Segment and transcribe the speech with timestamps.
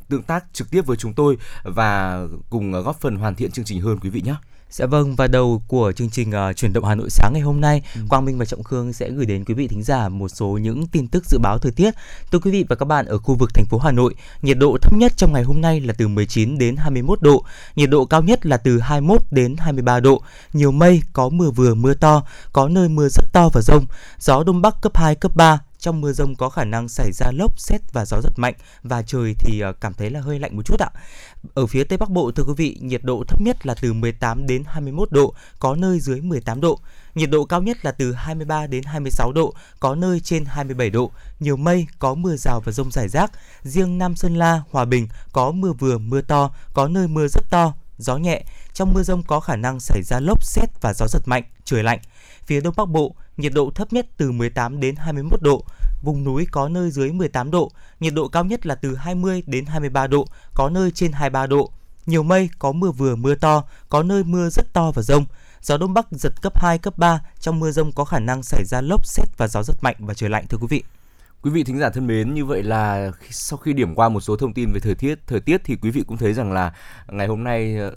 [0.08, 3.80] tương tác trực tiếp với chúng tôi và cùng góp phần hoàn thiện chương trình
[3.80, 4.34] hơn quý vị nhé.
[4.74, 7.60] Dạ vâng và đầu của chương trình uh, chuyển động Hà Nội sáng ngày hôm
[7.60, 8.00] nay, ừ.
[8.08, 10.86] Quang Minh và Trọng Khương sẽ gửi đến quý vị thính giả một số những
[10.86, 11.94] tin tức dự báo thời tiết.
[12.32, 14.76] Thưa quý vị và các bạn ở khu vực thành phố Hà Nội, nhiệt độ
[14.82, 17.44] thấp nhất trong ngày hôm nay là từ 19 đến 21 độ,
[17.76, 20.22] nhiệt độ cao nhất là từ 21 đến 23 độ.
[20.52, 23.86] Nhiều mây, có mưa vừa mưa to, có nơi mưa rất to và rông.
[24.18, 27.26] Gió đông bắc cấp 2 cấp 3, trong mưa rông có khả năng xảy ra
[27.32, 30.56] lốc, xét và gió giật mạnh và trời thì ờ, cảm thấy là hơi lạnh
[30.56, 30.90] một chút ạ.
[31.54, 34.46] Ở phía Tây Bắc Bộ thưa quý vị, nhiệt độ thấp nhất là từ 18
[34.46, 36.78] đến 21 độ, có nơi dưới 18 độ.
[37.14, 41.10] Nhiệt độ cao nhất là từ 23 đến 26 độ, có nơi trên 27 độ.
[41.40, 43.32] Nhiều mây, có mưa rào và rông rải rác.
[43.62, 47.50] Riêng Nam Sơn La, Hòa Bình có mưa vừa, mưa to, có nơi mưa rất
[47.50, 48.44] to, gió nhẹ.
[48.72, 51.82] Trong mưa rông có khả năng xảy ra lốc, xét và gió giật mạnh, trời
[51.82, 51.98] lạnh.
[52.46, 55.64] Phía Đông Bắc Bộ, nhiệt độ thấp nhất từ 18 đến 21 độ,
[56.02, 59.66] vùng núi có nơi dưới 18 độ, nhiệt độ cao nhất là từ 20 đến
[59.66, 61.70] 23 độ, có nơi trên 23 độ.
[62.06, 65.24] Nhiều mây, có mưa vừa mưa to, có nơi mưa rất to và rông.
[65.60, 68.64] Gió đông bắc giật cấp 2, cấp 3, trong mưa rông có khả năng xảy
[68.64, 70.82] ra lốc, xét và gió rất mạnh và trời lạnh thưa quý vị.
[71.42, 74.36] Quý vị thính giả thân mến, như vậy là sau khi điểm qua một số
[74.36, 76.72] thông tin về thời tiết, thời tiết thì quý vị cũng thấy rằng là
[77.08, 77.94] ngày hôm nay ờ,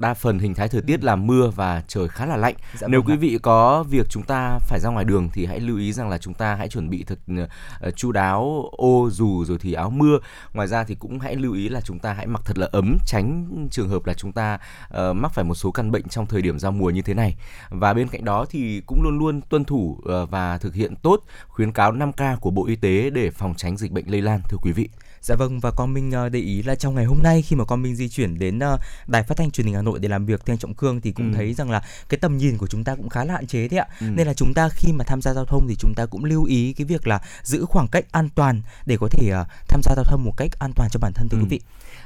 [0.00, 2.54] đa phần hình thái thời tiết là mưa và trời khá là lạnh.
[2.74, 5.60] Dạ Nếu vâng quý vị có việc chúng ta phải ra ngoài đường thì hãy
[5.60, 9.44] lưu ý rằng là chúng ta hãy chuẩn bị thật uh, chu đáo ô dù
[9.44, 10.18] rồi thì áo mưa.
[10.52, 12.98] Ngoài ra thì cũng hãy lưu ý là chúng ta hãy mặc thật là ấm
[13.06, 16.42] tránh trường hợp là chúng ta uh, mắc phải một số căn bệnh trong thời
[16.42, 17.36] điểm giao mùa như thế này.
[17.70, 21.20] Và bên cạnh đó thì cũng luôn luôn tuân thủ uh, và thực hiện tốt
[21.48, 24.58] khuyến cáo 5K của Bộ Y tế để phòng tránh dịch bệnh lây lan thưa
[24.62, 24.88] quý vị.
[25.22, 27.82] Dạ vâng và con Minh để ý là trong ngày hôm nay khi mà con
[27.82, 28.58] Minh di chuyển đến
[29.06, 31.32] đài phát thanh truyền hình Hà Nội để làm việc theo Trọng Khương thì cũng
[31.32, 31.36] ừ.
[31.36, 33.78] thấy rằng là cái tầm nhìn của chúng ta cũng khá là hạn chế đấy
[33.78, 33.86] ạ.
[34.00, 34.06] Ừ.
[34.14, 36.44] Nên là chúng ta khi mà tham gia giao thông thì chúng ta cũng lưu
[36.44, 39.94] ý cái việc là giữ khoảng cách an toàn để có thể uh, tham gia
[39.96, 41.42] giao thông một cách an toàn cho bản thân thưa ừ.
[41.42, 41.60] quý vị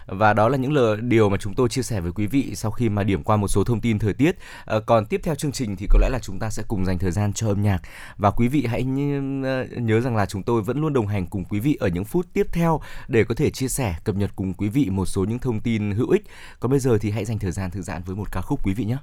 [0.07, 2.71] và đó là những lời điều mà chúng tôi chia sẻ với quý vị sau
[2.71, 4.39] khi mà điểm qua một số thông tin thời tiết.
[4.65, 6.99] À, còn tiếp theo chương trình thì có lẽ là chúng ta sẽ cùng dành
[6.99, 7.79] thời gian cho âm nhạc
[8.17, 11.61] và quý vị hãy nhớ rằng là chúng tôi vẫn luôn đồng hành cùng quý
[11.61, 14.69] vị ở những phút tiếp theo để có thể chia sẻ cập nhật cùng quý
[14.69, 16.23] vị một số những thông tin hữu ích.
[16.61, 18.75] Còn bây giờ thì hãy dành thời gian thư giãn với một ca khúc quý
[18.75, 18.97] vị nhé.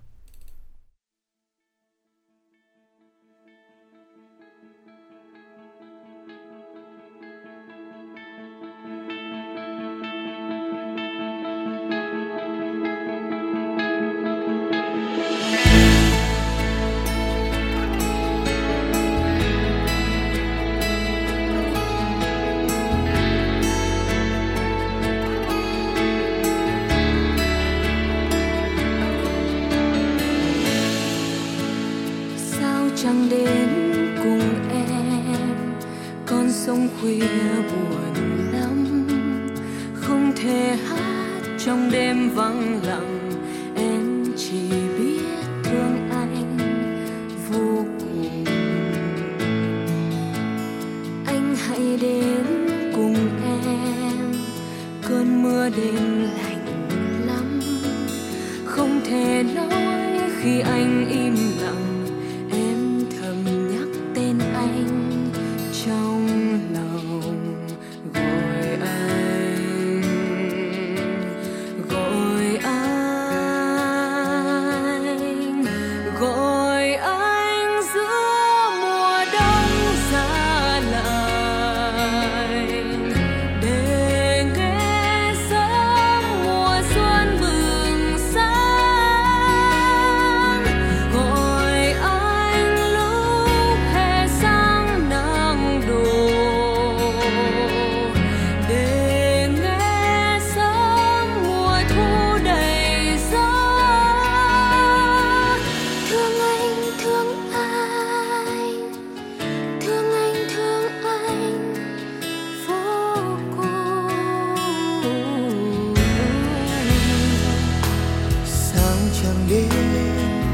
[119.24, 119.70] chẳng đến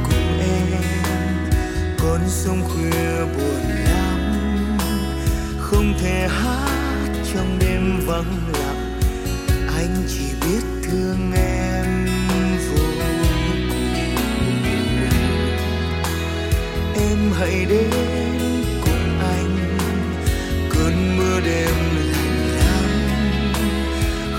[0.04, 0.82] cùng em.
[1.98, 4.20] Con sông khuya buồn lắm,
[5.60, 9.00] không thể hát trong đêm vắng lặng.
[9.76, 12.06] Anh chỉ biết thương em
[12.70, 13.70] vô cùng.
[16.96, 17.90] Em hãy đến
[18.84, 19.78] cùng anh,
[20.70, 21.76] cơn mưa đêm
[22.12, 22.90] lạnh lắm.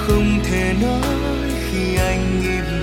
[0.07, 2.80] Không thể nói khi anh im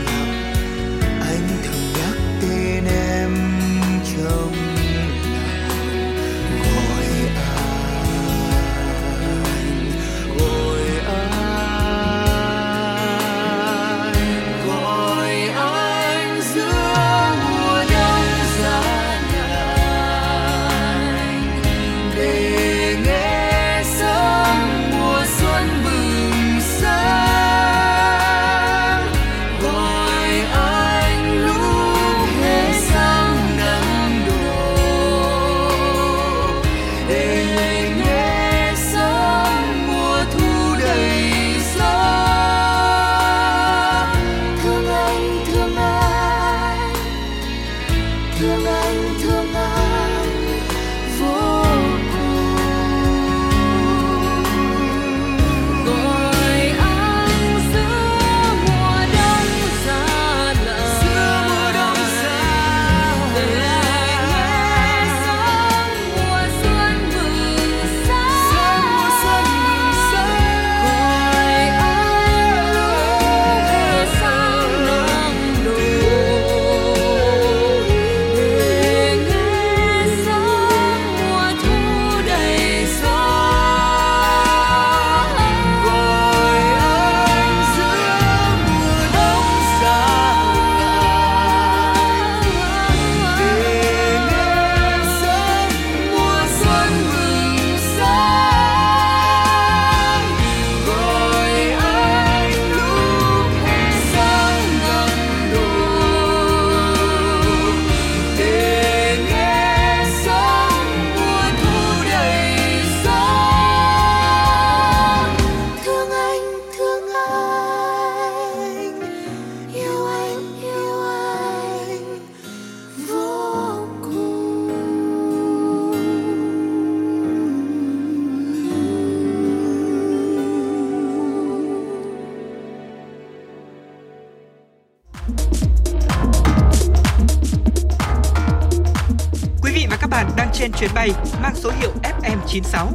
[142.48, 142.88] FM96.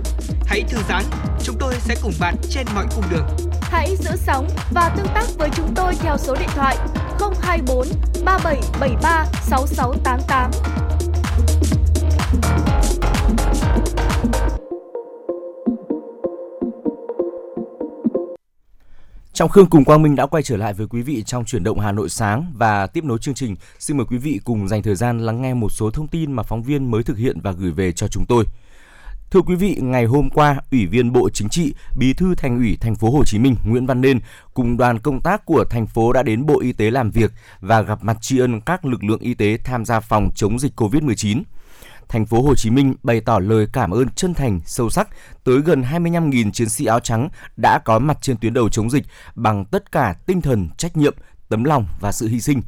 [0.47, 1.05] Hãy thư giãn,
[1.43, 3.27] chúng tôi sẽ cùng bạn trên mọi cung đường.
[3.61, 6.77] Hãy giữ sóng và tương tác với chúng tôi theo số điện thoại
[7.43, 7.87] 024
[8.25, 10.51] 3773 6688.
[19.33, 21.81] Trọng Khương cùng Quang Minh đã quay trở lại với quý vị trong chuyển động
[21.81, 23.57] Hà Nội sáng và tiếp nối chương trình.
[23.79, 26.43] Xin mời quý vị cùng dành thời gian lắng nghe một số thông tin mà
[26.43, 28.45] phóng viên mới thực hiện và gửi về cho chúng tôi.
[29.33, 32.77] Thưa quý vị, ngày hôm qua, Ủy viên Bộ Chính trị, Bí thư Thành ủy
[32.81, 34.21] Thành phố Hồ Chí Minh Nguyễn Văn Nên
[34.55, 37.83] cùng đoàn công tác của thành phố đã đến Bộ Y tế làm việc và
[37.83, 41.43] gặp mặt tri ân các lực lượng y tế tham gia phòng chống dịch COVID-19
[42.09, 45.09] thành phố Hồ Chí Minh bày tỏ lời cảm ơn chân thành, sâu sắc
[45.45, 49.05] tới gần 25.000 chiến sĩ áo trắng đã có mặt trên tuyến đầu chống dịch
[49.35, 51.15] bằng tất cả tinh thần, trách nhiệm,
[51.49, 52.63] tấm lòng và sự hy sinh.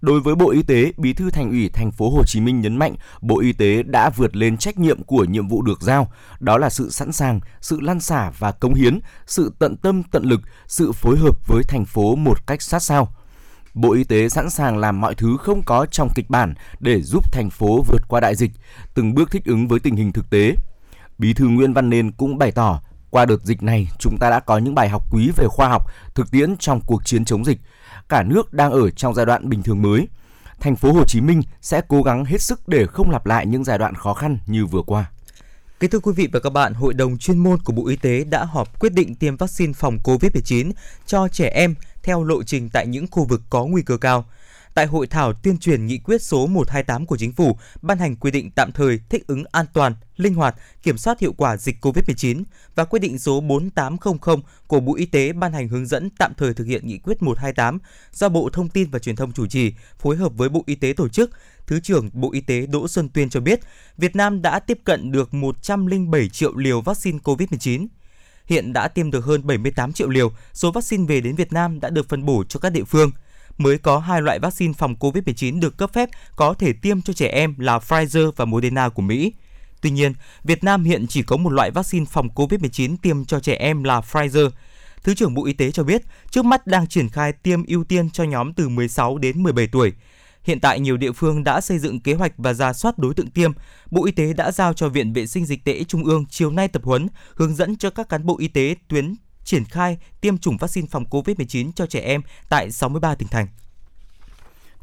[0.00, 2.76] Đối với Bộ Y tế, Bí thư Thành ủy Thành phố Hồ Chí Minh nhấn
[2.76, 6.58] mạnh Bộ Y tế đã vượt lên trách nhiệm của nhiệm vụ được giao, đó
[6.58, 10.40] là sự sẵn sàng, sự lan xả và cống hiến, sự tận tâm tận lực,
[10.66, 13.14] sự phối hợp với thành phố một cách sát sao.
[13.74, 17.32] Bộ Y tế sẵn sàng làm mọi thứ không có trong kịch bản để giúp
[17.32, 18.50] thành phố vượt qua đại dịch,
[18.94, 20.54] từng bước thích ứng với tình hình thực tế.
[21.18, 24.40] Bí thư Nguyễn Văn Nên cũng bày tỏ, qua đợt dịch này, chúng ta đã
[24.40, 25.82] có những bài học quý về khoa học,
[26.14, 27.60] thực tiễn trong cuộc chiến chống dịch.
[28.08, 30.08] Cả nước đang ở trong giai đoạn bình thường mới.
[30.60, 33.64] Thành phố Hồ Chí Minh sẽ cố gắng hết sức để không lặp lại những
[33.64, 35.10] giai đoạn khó khăn như vừa qua.
[35.80, 38.24] Kính thưa quý vị và các bạn, Hội đồng chuyên môn của Bộ Y tế
[38.24, 40.72] đã họp quyết định tiêm vaccine phòng COVID-19
[41.06, 44.24] cho trẻ em theo lộ trình tại những khu vực có nguy cơ cao.
[44.74, 48.30] Tại hội thảo tuyên truyền nghị quyết số 128 của Chính phủ ban hành quy
[48.30, 52.42] định tạm thời thích ứng an toàn, linh hoạt, kiểm soát hiệu quả dịch COVID-19
[52.74, 56.54] và quyết định số 4800 của Bộ Y tế ban hành hướng dẫn tạm thời
[56.54, 57.78] thực hiện nghị quyết 128
[58.12, 60.92] do Bộ Thông tin và Truyền thông chủ trì, phối hợp với Bộ Y tế
[60.96, 61.30] tổ chức.
[61.66, 63.60] Thứ trưởng Bộ Y tế Đỗ Xuân Tuyên cho biết,
[63.96, 67.86] Việt Nam đã tiếp cận được 107 triệu liều vaccine COVID-19
[68.46, 71.90] hiện đã tiêm được hơn 78 triệu liều, số vaccine về đến Việt Nam đã
[71.90, 73.10] được phân bổ cho các địa phương.
[73.58, 77.28] Mới có hai loại vaccine phòng COVID-19 được cấp phép có thể tiêm cho trẻ
[77.28, 79.32] em là Pfizer và Moderna của Mỹ.
[79.80, 80.12] Tuy nhiên,
[80.44, 84.00] Việt Nam hiện chỉ có một loại vaccine phòng COVID-19 tiêm cho trẻ em là
[84.00, 84.50] Pfizer.
[85.02, 88.10] Thứ trưởng Bộ Y tế cho biết, trước mắt đang triển khai tiêm ưu tiên
[88.10, 89.92] cho nhóm từ 16 đến 17 tuổi.
[90.42, 93.30] Hiện tại nhiều địa phương đã xây dựng kế hoạch và ra soát đối tượng
[93.30, 93.52] tiêm.
[93.90, 96.68] Bộ Y tế đã giao cho Viện Vệ sinh Dịch tễ Trung ương chiều nay
[96.68, 99.14] tập huấn, hướng dẫn cho các cán bộ y tế tuyến
[99.44, 103.46] triển khai tiêm chủng vaccine phòng COVID-19 cho trẻ em tại 63 tỉnh thành.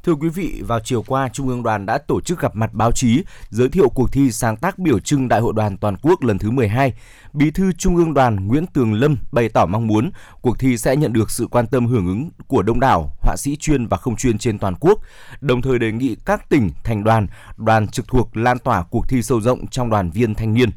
[0.03, 2.91] Thưa quý vị, vào chiều qua, Trung ương đoàn đã tổ chức gặp mặt báo
[2.91, 6.39] chí, giới thiệu cuộc thi sáng tác biểu trưng Đại hội đoàn toàn quốc lần
[6.39, 6.93] thứ 12.
[7.33, 10.95] Bí thư Trung ương đoàn Nguyễn Tường Lâm bày tỏ mong muốn cuộc thi sẽ
[10.95, 14.15] nhận được sự quan tâm hưởng ứng của đông đảo họa sĩ chuyên và không
[14.15, 14.99] chuyên trên toàn quốc,
[15.41, 17.27] đồng thời đề nghị các tỉnh, thành đoàn,
[17.57, 20.69] đoàn trực thuộc lan tỏa cuộc thi sâu rộng trong đoàn viên thanh niên.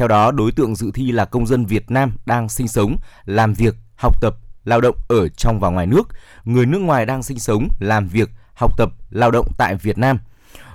[0.00, 3.54] Theo đó, đối tượng dự thi là công dân Việt Nam đang sinh sống, làm
[3.54, 6.08] việc, học tập, lao động ở trong và ngoài nước,
[6.44, 10.18] người nước ngoài đang sinh sống, làm việc, học tập, lao động tại Việt Nam.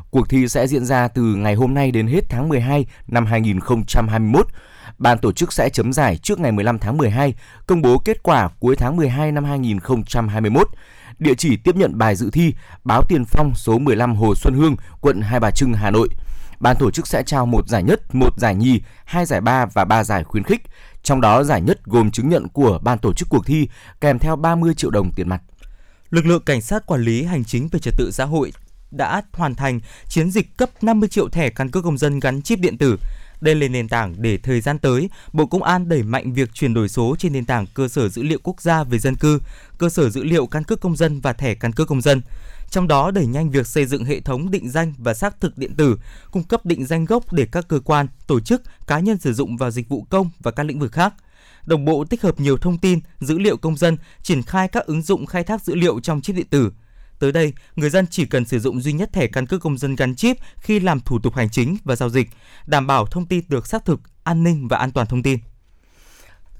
[0.10, 4.48] Cuộc thi sẽ diễn ra từ ngày hôm nay đến hết tháng 12 năm 2021.
[4.98, 7.34] Ban tổ chức sẽ chấm giải trước ngày 15 tháng 12,
[7.67, 10.67] công bố kết quả cuối tháng 12 năm 2021.
[11.20, 12.53] Địa chỉ tiếp nhận bài dự thi:
[12.84, 16.10] Báo Tiền Phong số 15 Hồ Xuân Hương, quận Hai Bà Trưng, Hà Nội.
[16.65, 19.86] Ban tổ chức sẽ trao một giải nhất, một giải nhì, hai giải ba và
[19.86, 20.62] ba giải khuyến khích.
[21.03, 23.67] Trong đó giải nhất gồm chứng nhận của ban tổ chức cuộc thi
[24.01, 25.41] kèm theo 30 triệu đồng tiền mặt.
[26.10, 28.51] Lực lượng cảnh sát quản lý hành chính về trật tự xã hội
[28.91, 29.79] đã hoàn thành
[30.10, 32.98] chiến dịch cấp 50 triệu thẻ căn cước công dân gắn chip điện tử.
[33.41, 36.74] Đây là nền tảng để thời gian tới, Bộ Công an đẩy mạnh việc chuyển
[36.74, 39.39] đổi số trên nền tảng cơ sở dữ liệu quốc gia về dân cư,
[39.77, 42.22] cơ sở dữ liệu căn cước công dân và thẻ căn cước công dân.
[42.75, 45.75] Trong đó đẩy nhanh việc xây dựng hệ thống định danh và xác thực điện
[45.75, 46.00] tử,
[46.32, 49.58] cung cấp định danh gốc để các cơ quan, tổ chức, cá nhân sử dụng
[49.58, 51.13] vào dịch vụ công và các lĩnh vực khác
[51.65, 55.01] đồng bộ tích hợp nhiều thông tin, dữ liệu công dân, triển khai các ứng
[55.01, 56.72] dụng khai thác dữ liệu trong chip điện tử.
[57.20, 59.96] Tới đây, người dân chỉ cần sử dụng duy nhất thẻ căn cước công dân
[59.96, 62.29] gắn chip khi làm thủ tục hành chính và giao dịch,
[62.65, 65.39] đảm bảo thông tin được xác thực, an ninh và an toàn thông tin.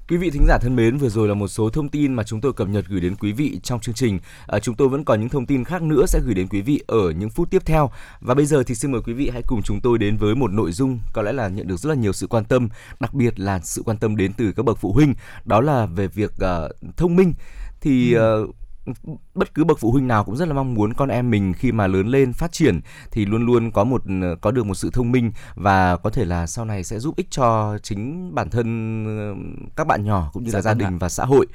[0.08, 2.40] Quý vị thính giả thân mến, vừa rồi là một số thông tin mà chúng
[2.40, 4.18] tôi cập nhật gửi đến quý vị trong chương trình.
[4.46, 6.80] À, chúng tôi vẫn còn những thông tin khác nữa sẽ gửi đến quý vị
[6.86, 7.90] ở những phút tiếp theo.
[8.20, 10.52] Và bây giờ thì xin mời quý vị hãy cùng chúng tôi đến với một
[10.52, 12.68] nội dung có lẽ là nhận được rất là nhiều sự quan tâm,
[13.00, 16.08] đặc biệt là sự quan tâm đến từ các bậc phụ huynh, đó là về
[16.08, 17.34] việc uh, thông minh.
[17.80, 18.54] Thì uh,
[19.34, 21.72] bất cứ bậc phụ huynh nào cũng rất là mong muốn con em mình khi
[21.72, 24.02] mà lớn lên phát triển thì luôn luôn có một
[24.40, 27.30] có được một sự thông minh và có thể là sau này sẽ giúp ích
[27.30, 28.66] cho chính bản thân
[29.76, 31.46] các bạn nhỏ cũng như dạ, là gia vâng đình và xã hội.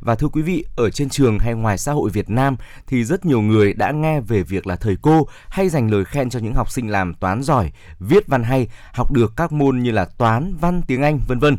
[0.00, 2.56] Và thưa quý vị, ở trên trường hay ngoài xã hội Việt Nam
[2.86, 6.30] thì rất nhiều người đã nghe về việc là thầy cô hay dành lời khen
[6.30, 9.90] cho những học sinh làm toán giỏi, viết văn hay, học được các môn như
[9.90, 11.56] là toán, văn, tiếng Anh, vân vân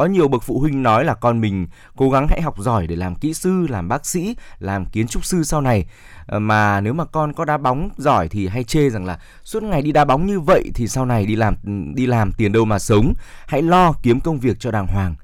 [0.00, 1.66] có nhiều bậc phụ huynh nói là con mình
[1.96, 5.24] cố gắng hãy học giỏi để làm kỹ sư, làm bác sĩ, làm kiến trúc
[5.24, 5.86] sư sau này.
[6.26, 9.62] Ờ, mà nếu mà con có đá bóng giỏi thì hay chê rằng là suốt
[9.62, 11.56] ngày đi đá bóng như vậy thì sau này đi làm
[11.94, 13.14] đi làm tiền đâu mà sống.
[13.46, 15.14] Hãy lo kiếm công việc cho đàng hoàng.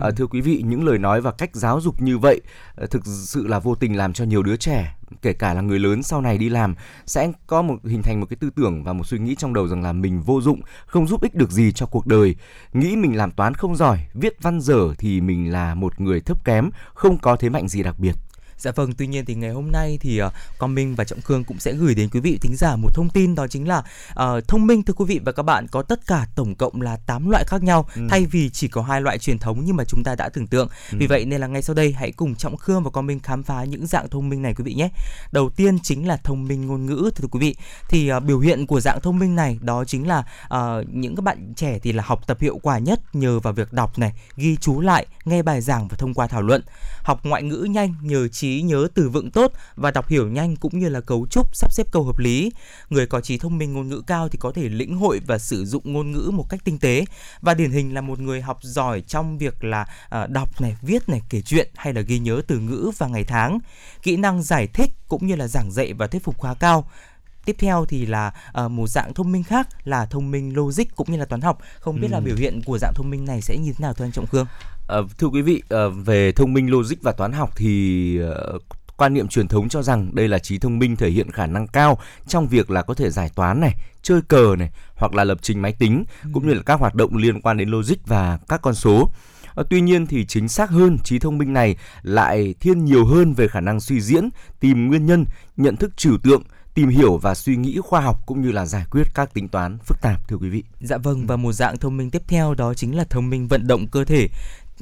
[0.00, 2.40] À, thưa quý vị, những lời nói và cách giáo dục như vậy
[2.74, 5.78] ờ, thực sự là vô tình làm cho nhiều đứa trẻ kể cả là người
[5.78, 6.74] lớn sau này đi làm
[7.06, 9.68] sẽ có một hình thành một cái tư tưởng và một suy nghĩ trong đầu
[9.68, 12.34] rằng là mình vô dụng, không giúp ích được gì cho cuộc đời,
[12.72, 16.44] nghĩ mình làm toán không giỏi, viết văn dở thì mình là một người thấp
[16.44, 18.14] kém, không có thế mạnh gì đặc biệt.
[18.60, 21.44] Dạ vâng, tuy nhiên thì ngày hôm nay thì uh, Quang Minh và Trọng Khương
[21.44, 23.78] cũng sẽ gửi đến quý vị thính giả một thông tin đó chính là
[24.10, 26.96] uh, thông minh thưa quý vị và các bạn có tất cả tổng cộng là
[27.06, 28.06] 8 loại khác nhau ừ.
[28.10, 30.68] thay vì chỉ có hai loại truyền thống như mà chúng ta đã tưởng tượng.
[30.92, 30.98] Ừ.
[31.00, 33.42] Vì vậy nên là ngay sau đây hãy cùng Trọng Khương và Quang Minh khám
[33.42, 34.88] phá những dạng thông minh này quý vị nhé.
[35.32, 37.56] Đầu tiên chính là thông minh ngôn ngữ thưa quý vị.
[37.88, 41.22] Thì uh, biểu hiện của dạng thông minh này đó chính là uh, những các
[41.22, 44.56] bạn trẻ thì là học tập hiệu quả nhất nhờ vào việc đọc này, ghi
[44.56, 46.62] chú lại, nghe bài giảng và thông qua thảo luận.
[47.02, 50.56] Học ngoại ngữ nhanh nhờ trí trí nhớ từ vựng tốt và đọc hiểu nhanh
[50.56, 52.52] cũng như là cấu trúc sắp xếp câu hợp lý.
[52.90, 55.64] Người có trí thông minh ngôn ngữ cao thì có thể lĩnh hội và sử
[55.64, 57.04] dụng ngôn ngữ một cách tinh tế
[57.40, 59.86] và điển hình là một người học giỏi trong việc là
[60.22, 63.24] uh, đọc này, viết này, kể chuyện hay là ghi nhớ từ ngữ và ngày
[63.24, 63.58] tháng.
[64.02, 66.84] Kỹ năng giải thích cũng như là giảng dạy và thuyết phục khá cao
[67.44, 68.32] tiếp theo thì là
[68.64, 71.58] uh, một dạng thông minh khác là thông minh logic cũng như là toán học
[71.80, 72.12] không biết ừ.
[72.12, 74.26] là biểu hiện của dạng thông minh này sẽ như thế nào thưa anh trọng
[74.26, 74.46] khương
[74.90, 78.34] À, thưa quý vị, à, về thông minh logic và toán học thì à,
[78.96, 81.66] quan niệm truyền thống cho rằng đây là trí thông minh thể hiện khả năng
[81.66, 85.38] cao trong việc là có thể giải toán này, chơi cờ này hoặc là lập
[85.42, 86.30] trình máy tính ừ.
[86.32, 89.10] cũng như là các hoạt động liên quan đến logic và các con số.
[89.54, 93.34] À, tuy nhiên thì chính xác hơn trí thông minh này lại thiên nhiều hơn
[93.34, 94.28] về khả năng suy diễn,
[94.60, 95.24] tìm nguyên nhân,
[95.56, 96.42] nhận thức trừu tượng,
[96.74, 99.78] tìm hiểu và suy nghĩ khoa học cũng như là giải quyết các tính toán
[99.78, 100.62] phức tạp thưa quý vị.
[100.80, 103.66] Dạ vâng và một dạng thông minh tiếp theo đó chính là thông minh vận
[103.66, 104.28] động cơ thể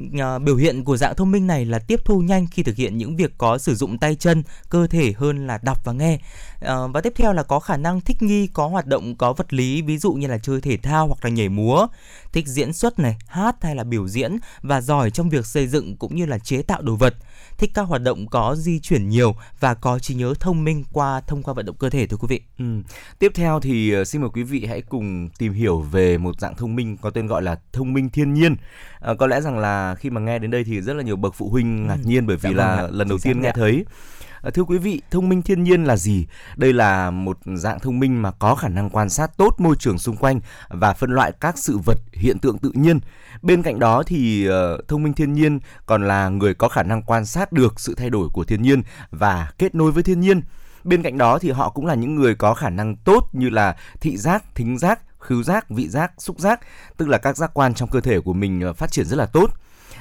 [0.06, 2.98] uh, biểu hiện của dạng thông minh này là tiếp thu nhanh khi thực hiện
[2.98, 6.18] những việc có sử dụng tay chân, cơ thể hơn là đọc và nghe.
[6.64, 9.52] Uh, và tiếp theo là có khả năng thích nghi, có hoạt động có vật
[9.52, 11.86] lý, ví dụ như là chơi thể thao hoặc là nhảy múa,
[12.38, 15.96] thích diễn xuất này, hát hay là biểu diễn và giỏi trong việc xây dựng
[15.96, 17.14] cũng như là chế tạo đồ vật
[17.58, 21.20] thích các hoạt động có di chuyển nhiều và có trí nhớ thông minh qua
[21.20, 22.40] thông qua vận động cơ thể thưa quý vị.
[22.58, 22.64] Ừ.
[23.18, 26.54] Tiếp theo thì ờ, xin mời quý vị hãy cùng tìm hiểu về một dạng
[26.56, 28.56] thông minh có tên gọi là thông minh thiên nhiên.
[29.00, 31.34] À, có lẽ rằng là khi mà nghe đến đây thì rất là nhiều bậc
[31.34, 32.08] phụ huynh ngạc ừ.
[32.08, 33.84] nhiên bởi vì dạ là vâng lần đầu tiên nghe thấy.
[33.88, 33.92] À,
[34.40, 36.26] Ờ, thưa quý vị, thông minh thiên nhiên là gì?
[36.56, 39.98] Đây là một dạng thông minh mà có khả năng quan sát tốt môi trường
[39.98, 43.00] xung quanh và phân loại các sự vật, hiện tượng tự nhiên.
[43.42, 47.02] Bên cạnh đó thì ờ, thông minh thiên nhiên còn là người có khả năng
[47.02, 50.42] quan sát được sự thay đổi của thiên nhiên và kết nối với thiên nhiên.
[50.84, 53.76] Bên cạnh đó thì họ cũng là những người có khả năng tốt như là
[54.00, 56.60] thị giác, thính giác, khứu giác, vị giác, xúc giác,
[56.96, 59.26] tức là các giác quan trong cơ thể của mình ờ, phát triển rất là
[59.26, 59.50] tốt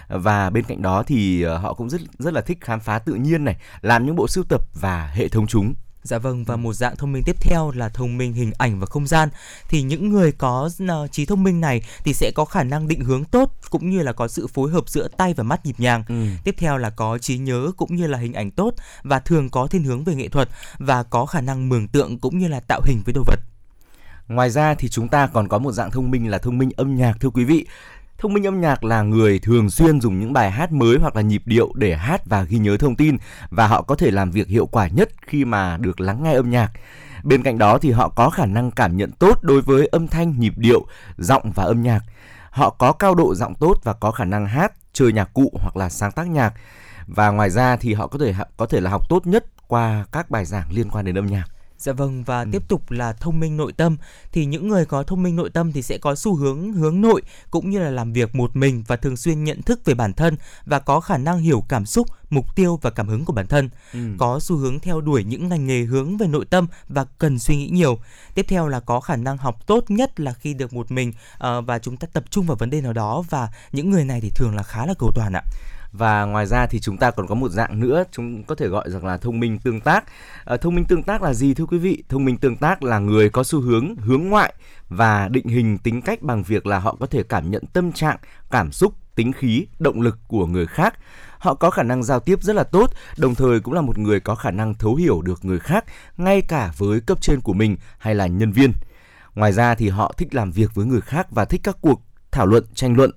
[0.07, 3.13] và bên cạnh đó thì ờ, họ cũng rất rất là thích khám phá tự
[3.13, 5.73] nhiên này, làm những bộ sưu tập và hệ thống chúng.
[6.03, 8.85] Dạ vâng và một dạng thông minh tiếp theo là thông minh hình ảnh và
[8.85, 9.29] không gian
[9.69, 13.01] thì những người có uh, trí thông minh này thì sẽ có khả năng định
[13.01, 16.03] hướng tốt cũng như là có sự phối hợp giữa tay và mắt nhịp nhàng.
[16.07, 16.25] Ừ.
[16.43, 18.73] Tiếp theo là có trí nhớ cũng như là hình ảnh tốt
[19.03, 22.37] và thường có thiên hướng về nghệ thuật và có khả năng mường tượng cũng
[22.37, 23.39] như là tạo hình với đồ vật.
[24.27, 26.95] Ngoài ra thì chúng ta còn có một dạng thông minh là thông minh âm
[26.95, 27.65] nhạc thưa quý vị.
[28.17, 31.21] Thông minh âm nhạc là người thường xuyên dùng những bài hát mới hoặc là
[31.21, 33.17] nhịp điệu để hát và ghi nhớ thông tin
[33.49, 36.49] và họ có thể làm việc hiệu quả nhất khi mà được lắng nghe âm
[36.49, 36.71] nhạc.
[37.23, 40.39] Bên cạnh đó thì họ có khả năng cảm nhận tốt đối với âm thanh,
[40.39, 40.85] nhịp điệu,
[41.17, 41.99] giọng và âm nhạc.
[42.49, 45.77] Họ có cao độ giọng tốt và có khả năng hát, chơi nhạc cụ hoặc
[45.77, 46.53] là sáng tác nhạc.
[47.07, 50.29] Và ngoài ra thì họ có thể có thể là học tốt nhất qua các
[50.29, 51.45] bài giảng liên quan đến âm nhạc.
[51.77, 52.47] Dạ vâng và ừ.
[52.51, 53.97] tiếp tục là thông minh nội tâm
[54.31, 57.21] thì những người có thông minh nội tâm thì sẽ có xu hướng hướng nội
[57.51, 60.35] cũng như là làm việc một mình và thường xuyên nhận thức về bản thân
[60.65, 63.69] và có khả năng hiểu cảm xúc, mục tiêu và cảm hứng của bản thân.
[63.93, 63.99] Ừ.
[64.17, 67.55] Có xu hướng theo đuổi những ngành nghề hướng về nội tâm và cần suy
[67.55, 67.99] nghĩ nhiều.
[68.35, 71.65] Tiếp theo là có khả năng học tốt nhất là khi được một mình uh,
[71.65, 74.29] và chúng ta tập trung vào vấn đề nào đó và những người này thì
[74.35, 75.43] thường là khá là cầu toàn ạ
[75.91, 78.89] và ngoài ra thì chúng ta còn có một dạng nữa chúng có thể gọi
[78.89, 80.03] rằng là thông minh tương tác.
[80.45, 82.03] À, thông minh tương tác là gì thưa quý vị?
[82.09, 84.53] Thông minh tương tác là người có xu hướng hướng ngoại
[84.89, 88.17] và định hình tính cách bằng việc là họ có thể cảm nhận tâm trạng
[88.51, 90.93] cảm xúc tính khí động lực của người khác.
[91.37, 94.19] Họ có khả năng giao tiếp rất là tốt đồng thời cũng là một người
[94.19, 95.85] có khả năng thấu hiểu được người khác
[96.17, 98.73] ngay cả với cấp trên của mình hay là nhân viên.
[99.35, 102.45] Ngoài ra thì họ thích làm việc với người khác và thích các cuộc thảo
[102.45, 103.11] luận tranh luận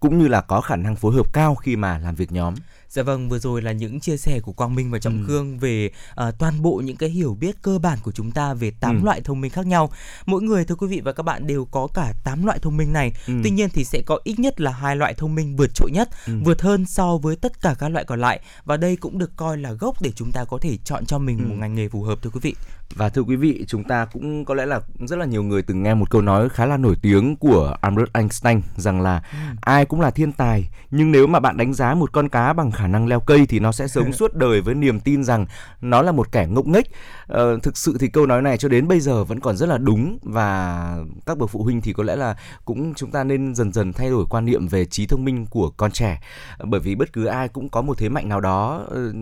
[0.00, 2.54] cũng như là có khả năng phối hợp cao khi mà làm việc nhóm.
[2.88, 5.24] Dạ vâng, vừa rồi là những chia sẻ của Quang Minh và Trọng ừ.
[5.26, 5.90] Khương về
[6.28, 9.04] uh, toàn bộ những cái hiểu biết cơ bản của chúng ta về tám ừ.
[9.04, 9.90] loại thông minh khác nhau.
[10.26, 12.92] Mỗi người thưa quý vị và các bạn đều có cả tám loại thông minh
[12.92, 13.12] này.
[13.26, 13.34] Ừ.
[13.42, 16.08] Tuy nhiên thì sẽ có ít nhất là hai loại thông minh vượt trội nhất,
[16.26, 16.32] ừ.
[16.44, 19.58] vượt hơn so với tất cả các loại còn lại và đây cũng được coi
[19.58, 21.44] là gốc để chúng ta có thể chọn cho mình ừ.
[21.48, 22.54] một ngành nghề phù hợp thưa quý vị.
[22.94, 25.82] Và thưa quý vị, chúng ta cũng có lẽ là rất là nhiều người từng
[25.82, 29.22] nghe một câu nói khá là nổi tiếng của Albert Einstein rằng là
[29.60, 32.70] ai cũng là thiên tài, nhưng nếu mà bạn đánh giá một con cá bằng
[32.70, 35.46] khả năng leo cây thì nó sẽ sống suốt đời với niềm tin rằng
[35.80, 36.86] nó là một kẻ ngốc nghếch.
[37.26, 39.78] Ờ, thực sự thì câu nói này cho đến bây giờ vẫn còn rất là
[39.78, 43.72] đúng và các bậc phụ huynh thì có lẽ là cũng chúng ta nên dần
[43.72, 46.20] dần thay đổi quan niệm về trí thông minh của con trẻ
[46.64, 49.14] bởi vì bất cứ ai cũng có một thế mạnh nào đó uh,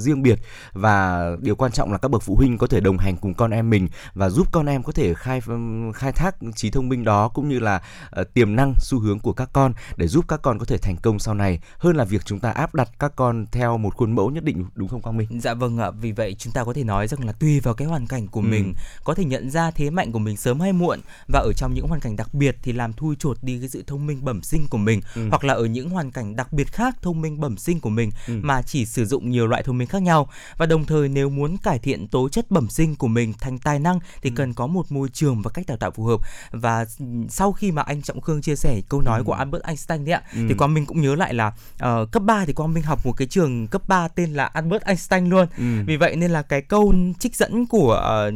[0.00, 0.38] riêng biệt
[0.72, 3.50] và điều quan trọng là các bậc phụ huynh có thể đồng hành cùng con
[3.50, 5.40] em mình và giúp con em có thể khai
[5.94, 7.82] khai thác trí thông minh đó cũng như là
[8.20, 10.96] uh, tiềm năng xu hướng của các con để giúp các con có thể thành
[10.96, 14.14] công sau này hơn là việc chúng ta áp đặt các con theo một khuôn
[14.14, 15.40] mẫu nhất định đúng không Quang Minh?
[15.40, 17.88] Dạ vâng ạ, vì vậy chúng ta có thể nói rằng là tùy vào cái
[17.88, 18.44] hoàn cảnh của ừ.
[18.44, 21.00] mình có thể nhận ra thế mạnh của mình sớm hay muộn
[21.32, 23.84] và ở trong những hoàn cảnh đặc biệt thì làm thui chột đi cái sự
[23.86, 25.28] thông minh bẩm sinh của mình ừ.
[25.28, 28.10] hoặc là ở những hoàn cảnh đặc biệt khác thông minh bẩm sinh của mình
[28.28, 28.40] ừ.
[28.42, 31.56] mà chỉ sử dụng nhiều loại thông minh khác nhau và đồng thời nếu muốn
[31.56, 34.34] cải thiện tố chất bẩm sinh của mình thành tài năng thì ừ.
[34.36, 36.84] cần có một môi trường và cách đào tạo phù hợp và
[37.28, 39.24] sau khi mà anh Trọng Khương chia sẻ câu nói ừ.
[39.24, 40.40] của Albert Einstein đấy ạ ừ.
[40.48, 43.12] thì Quang Minh cũng nhớ lại là uh, cấp 3 thì Quang Minh học một
[43.12, 45.64] cái trường cấp 3 tên là Albert Einstein luôn ừ.
[45.86, 48.34] vì vậy nên là cái câu trích dẫn của uh,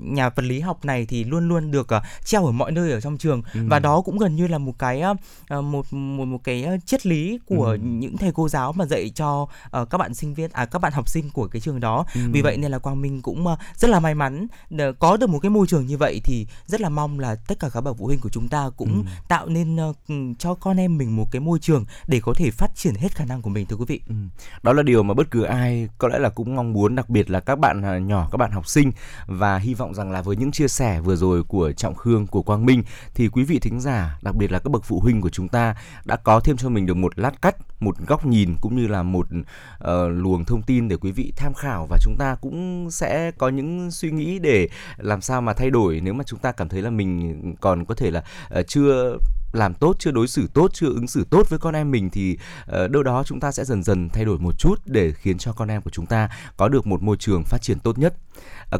[0.00, 3.00] nhà vật lý học này thì luôn luôn được uh, treo ở mọi nơi ở
[3.00, 3.60] trong trường ừ.
[3.68, 7.38] và đó cũng gần như là một cái uh, một một một cái triết lý
[7.46, 7.78] của ừ.
[7.82, 10.92] những thầy cô giáo mà dạy cho uh, các bạn sinh viên à các bạn
[10.92, 12.20] học sinh của cái trường đó ừ.
[12.32, 14.46] vì vậy nên là Quang Minh cũng cũng uh, rất là may mắn
[14.98, 17.68] có được một cái môi trường như vậy thì rất là mong là tất cả
[17.74, 19.10] các bậc phụ huynh của chúng ta cũng ừ.
[19.28, 19.96] tạo nên uh,
[20.38, 23.24] cho con em mình một cái môi trường để có thể phát triển hết khả
[23.24, 24.00] năng của mình thưa quý vị.
[24.08, 24.14] Ừ.
[24.62, 27.30] Đó là điều mà bất cứ ai có lẽ là cũng mong muốn đặc biệt
[27.30, 28.92] là các bạn nhỏ các bạn học sinh
[29.26, 32.42] và hy vọng rằng là với những chia sẻ vừa rồi của Trọng Khương của
[32.42, 32.82] Quang Minh
[33.14, 35.76] thì quý vị thính giả đặc biệt là các bậc phụ huynh của chúng ta
[36.04, 39.02] đã có thêm cho mình được một lát cách một góc nhìn cũng như là
[39.02, 43.30] một uh, luồng thông tin để quý vị tham khảo và chúng ta cũng sẽ
[43.38, 46.68] có những suy nghĩ để làm sao mà thay đổi nếu mà chúng ta cảm
[46.68, 48.24] thấy là mình còn có thể là
[48.58, 49.16] uh, chưa
[49.52, 52.38] làm tốt chưa đối xử tốt chưa ứng xử tốt với con em mình thì
[52.84, 55.52] uh, đâu đó chúng ta sẽ dần dần thay đổi một chút để khiến cho
[55.52, 58.14] con em của chúng ta có được một môi trường phát triển tốt nhất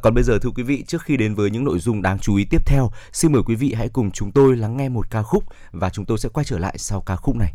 [0.02, 2.36] còn bây giờ thưa quý vị, trước khi đến với những nội dung đáng chú
[2.36, 5.22] ý tiếp theo, xin mời quý vị hãy cùng chúng tôi lắng nghe một ca
[5.22, 7.52] khúc và chúng tôi sẽ quay trở lại sau ca khúc này.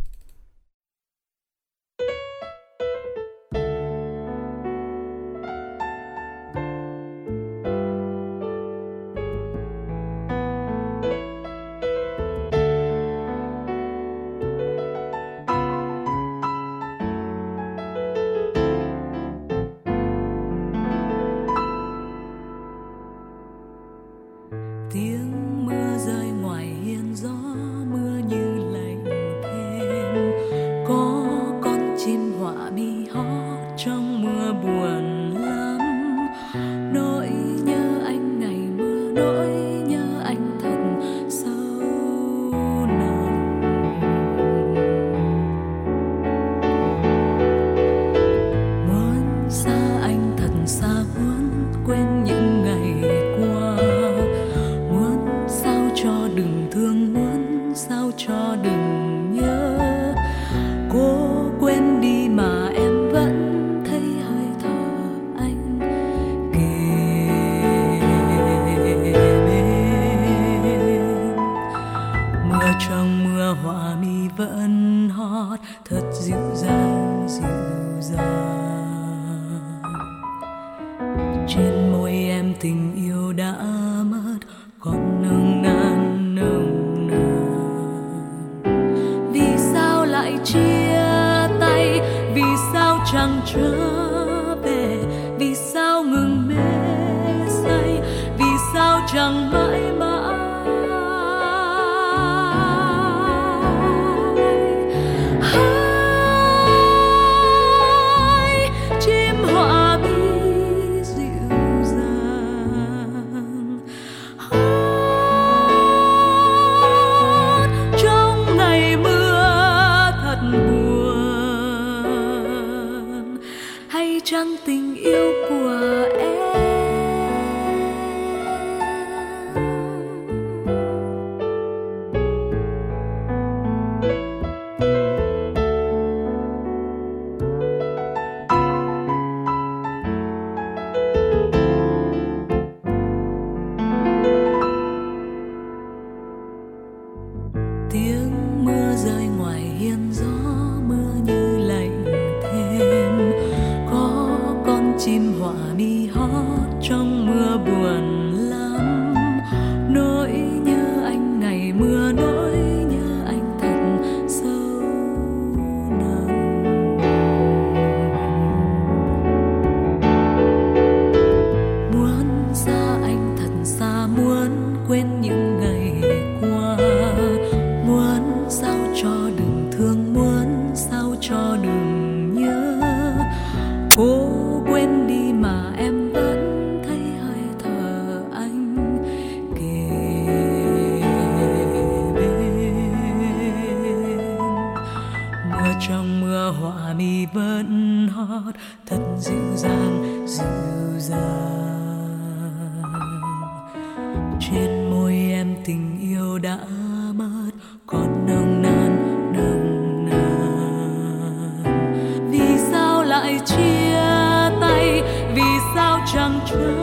[213.28, 215.02] lại chia tay.
[215.36, 216.74] Vì sao chẳng trở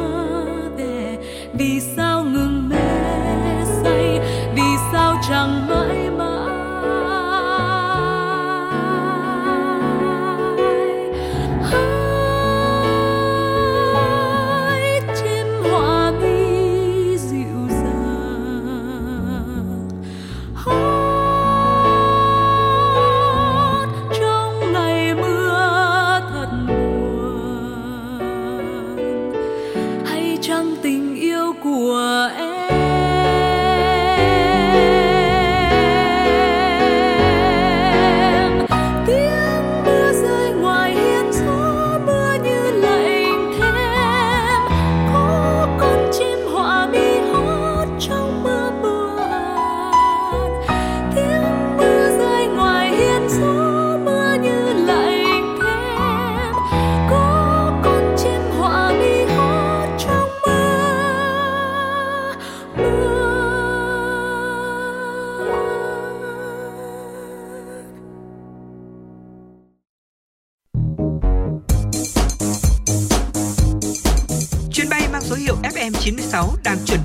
[0.76, 1.16] về?
[1.52, 2.04] Vì sao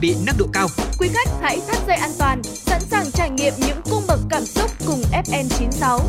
[0.10, 0.68] bị nâng độ cao.
[1.00, 4.46] Quý khách hãy thắt dây an toàn, sẵn sàng trải nghiệm những cung bậc cảm
[4.46, 6.00] xúc cùng FN96.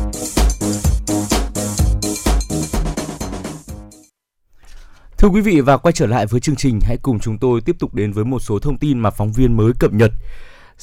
[5.17, 7.75] Thưa quý vị và quay trở lại với chương trình, hãy cùng chúng tôi tiếp
[7.79, 10.11] tục đến với một số thông tin mà phóng viên mới cập nhật.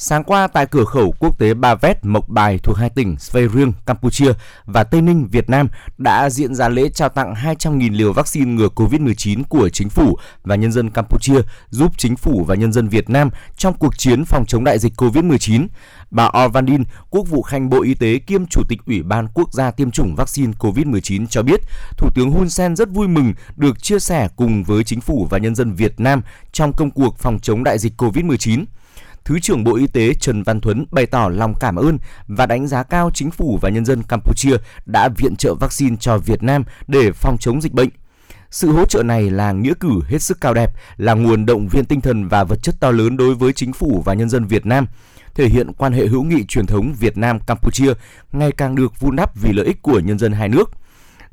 [0.01, 3.47] Sáng qua tại cửa khẩu quốc tế Ba Vét, Mộc Bài thuộc hai tỉnh Svay
[3.47, 4.33] Rieng, Campuchia
[4.65, 8.67] và Tây Ninh, Việt Nam đã diễn ra lễ trao tặng 200.000 liều vaccine ngừa
[8.75, 13.09] COVID-19 của chính phủ và nhân dân Campuchia giúp chính phủ và nhân dân Việt
[13.09, 15.67] Nam trong cuộc chiến phòng chống đại dịch COVID-19.
[16.11, 19.71] Bà Orvandin, Quốc vụ Khanh Bộ Y tế kiêm Chủ tịch Ủy ban Quốc gia
[19.71, 21.61] tiêm chủng vaccine COVID-19 cho biết,
[21.97, 25.37] Thủ tướng Hun Sen rất vui mừng được chia sẻ cùng với chính phủ và
[25.37, 28.65] nhân dân Việt Nam trong công cuộc phòng chống đại dịch COVID-19.
[29.25, 32.67] Thứ trưởng Bộ Y tế Trần Văn Thuấn bày tỏ lòng cảm ơn và đánh
[32.67, 36.63] giá cao chính phủ và nhân dân Campuchia đã viện trợ vaccine cho Việt Nam
[36.87, 37.89] để phòng chống dịch bệnh.
[38.51, 41.85] Sự hỗ trợ này là nghĩa cử hết sức cao đẹp, là nguồn động viên
[41.85, 44.65] tinh thần và vật chất to lớn đối với chính phủ và nhân dân Việt
[44.65, 44.85] Nam,
[45.35, 47.93] thể hiện quan hệ hữu nghị truyền thống Việt Nam Campuchia
[48.31, 50.71] ngày càng được vun đắp vì lợi ích của nhân dân hai nước.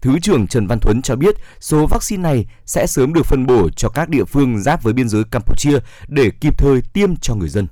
[0.01, 3.69] Thứ trưởng Trần Văn Thuấn cho biết số vaccine này sẽ sớm được phân bổ
[3.71, 7.49] cho các địa phương giáp với biên giới Campuchia để kịp thời tiêm cho người
[7.49, 7.67] dân.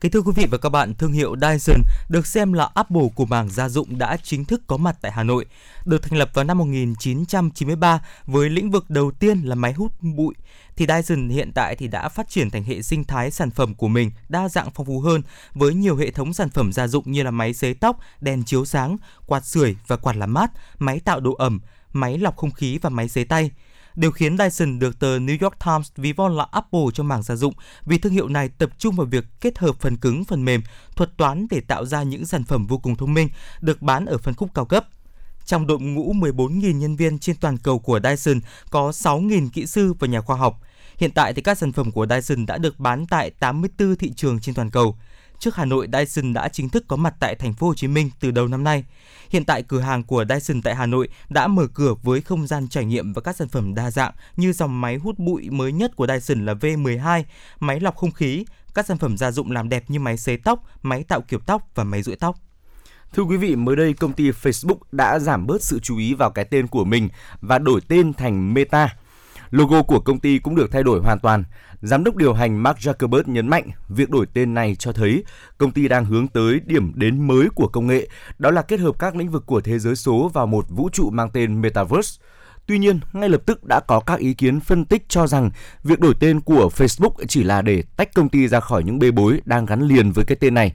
[0.00, 3.26] Kính thưa quý vị và các bạn, thương hiệu Dyson được xem là Apple của
[3.26, 5.46] mảng gia dụng đã chính thức có mặt tại Hà Nội.
[5.84, 10.34] Được thành lập vào năm 1993 với lĩnh vực đầu tiên là máy hút bụi,
[10.76, 13.88] thì Dyson hiện tại thì đã phát triển thành hệ sinh thái sản phẩm của
[13.88, 15.22] mình đa dạng phong phú hơn
[15.54, 18.64] với nhiều hệ thống sản phẩm gia dụng như là máy sấy tóc, đèn chiếu
[18.64, 21.60] sáng, quạt sưởi và quạt làm mát, máy tạo độ ẩm,
[21.92, 23.50] máy lọc không khí và máy sấy tay.
[23.98, 27.36] Điều khiến Dyson được tờ New York Times ví von là Apple cho mảng gia
[27.36, 27.54] dụng
[27.86, 30.62] vì thương hiệu này tập trung vào việc kết hợp phần cứng, phần mềm,
[30.96, 33.28] thuật toán để tạo ra những sản phẩm vô cùng thông minh
[33.60, 34.86] được bán ở phân khúc cao cấp.
[35.44, 39.94] Trong đội ngũ 14.000 nhân viên trên toàn cầu của Dyson có 6.000 kỹ sư
[39.98, 40.60] và nhà khoa học.
[40.98, 44.40] Hiện tại thì các sản phẩm của Dyson đã được bán tại 84 thị trường
[44.40, 44.96] trên toàn cầu.
[45.38, 48.10] Trước Hà Nội, Dyson đã chính thức có mặt tại thành phố Hồ Chí Minh
[48.20, 48.84] từ đầu năm nay.
[49.30, 52.68] Hiện tại cửa hàng của Dyson tại Hà Nội đã mở cửa với không gian
[52.68, 55.96] trải nghiệm và các sản phẩm đa dạng như dòng máy hút bụi mới nhất
[55.96, 57.22] của Dyson là V12,
[57.60, 60.62] máy lọc không khí, các sản phẩm gia dụng làm đẹp như máy sấy tóc,
[60.82, 62.36] máy tạo kiểu tóc và máy rũi tóc.
[63.12, 66.30] Thưa quý vị, mới đây công ty Facebook đã giảm bớt sự chú ý vào
[66.30, 67.08] cái tên của mình
[67.40, 68.96] và đổi tên thành Meta.
[69.50, 71.44] Logo của công ty cũng được thay đổi hoàn toàn.
[71.82, 75.24] Giám đốc điều hành Mark Zuckerberg nhấn mạnh việc đổi tên này cho thấy
[75.58, 78.08] công ty đang hướng tới điểm đến mới của công nghệ,
[78.38, 81.10] đó là kết hợp các lĩnh vực của thế giới số vào một vũ trụ
[81.10, 82.22] mang tên Metaverse.
[82.66, 85.50] Tuy nhiên, ngay lập tức đã có các ý kiến phân tích cho rằng
[85.84, 89.10] việc đổi tên của Facebook chỉ là để tách công ty ra khỏi những bê
[89.10, 90.74] bối đang gắn liền với cái tên này.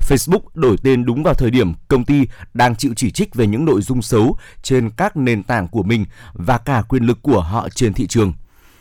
[0.00, 3.64] Facebook đổi tên đúng vào thời điểm công ty đang chịu chỉ trích về những
[3.64, 7.68] nội dung xấu trên các nền tảng của mình và cả quyền lực của họ
[7.68, 8.32] trên thị trường.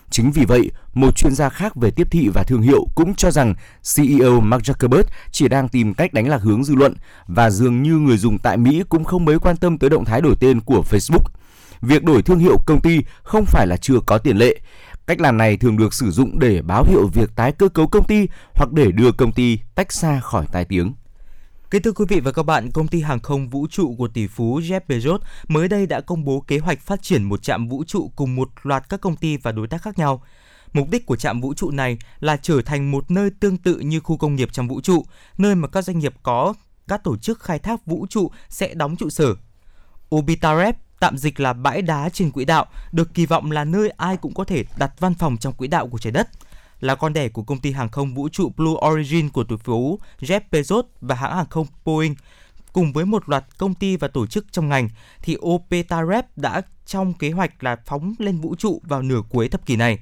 [0.10, 3.32] Chính vì vậy, một chuyên gia khác về tiếp thị và thương hiệu cũng cho
[3.32, 3.56] rằng
[3.96, 6.96] CEO Mark Zuckerberg chỉ đang tìm cách đánh lạc hướng dư luận
[7.28, 10.22] và dường như người dùng tại Mỹ cũng không mấy quan tâm tới động thái
[10.22, 11.24] đổi tên của Facebook.
[11.82, 14.60] Việc đổi thương hiệu công ty không phải là chưa có tiền lệ.
[15.08, 18.08] Cách làm này thường được sử dụng để báo hiệu việc tái cơ cấu công
[18.08, 20.94] ty hoặc để đưa công ty tách xa khỏi tai tiếng.
[21.72, 24.28] Kính thưa quý vị và các bạn, công ty hàng không vũ trụ của tỷ
[24.28, 27.84] phú Jeff Bezos mới đây đã công bố kế hoạch phát triển một trạm vũ
[27.84, 30.24] trụ cùng một loạt các công ty và đối tác khác nhau.
[30.74, 34.00] Mục đích của trạm vũ trụ này là trở thành một nơi tương tự như
[34.00, 35.06] khu công nghiệp trong vũ trụ,
[35.38, 36.54] nơi mà các doanh nghiệp có
[36.88, 39.36] các tổ chức khai thác vũ trụ sẽ đóng trụ sở.
[40.16, 44.18] Orbitarep tạm dịch là bãi đá trên quỹ đạo, được kỳ vọng là nơi ai
[44.18, 46.30] cũng có thể đặt văn phòng trong quỹ đạo của trái đất–
[46.80, 50.00] là con đẻ của công ty hàng không vũ trụ Blue Origin của tỷ phú
[50.20, 52.16] Jeff Bezos và hãng hàng không Boeing
[52.74, 54.90] cùng với một loạt công ty và tổ chức trong ngành
[55.22, 59.66] thì Opetarep đã trong kế hoạch là phóng lên vũ trụ vào nửa cuối thập
[59.66, 60.00] kỷ này.